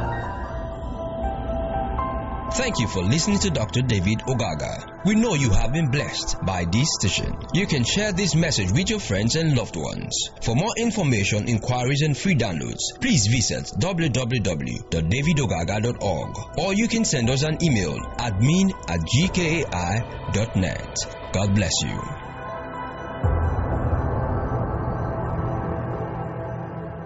Thank 2.54 2.80
you 2.80 2.88
for 2.88 3.02
listening 3.04 3.38
to 3.40 3.50
Dr. 3.50 3.82
David 3.82 4.22
Ogaga. 4.26 4.84
We 5.04 5.14
know 5.14 5.34
you 5.34 5.50
have 5.50 5.72
been 5.72 5.90
blessed 5.92 6.44
by 6.44 6.64
this 6.64 6.88
station. 6.98 7.36
You 7.54 7.66
can 7.68 7.84
share 7.84 8.10
this 8.10 8.34
message 8.34 8.72
with 8.72 8.90
your 8.90 8.98
friends 8.98 9.36
and 9.36 9.56
loved 9.56 9.76
ones. 9.76 10.30
For 10.42 10.56
more 10.56 10.72
information, 10.76 11.46
inquiries, 11.48 12.02
and 12.02 12.18
free 12.18 12.34
downloads, 12.34 12.80
please 13.00 13.28
visit 13.28 13.70
www.davidogaga.org 13.78 16.36
or 16.58 16.74
you 16.74 16.88
can 16.88 17.04
send 17.04 17.30
us 17.30 17.44
an 17.44 17.58
email 17.62 17.96
admin 18.18 18.72
at 18.88 19.02
gkai.net. 19.06 20.96
God 21.32 21.54
bless 21.54 21.72
you. 21.84 22.27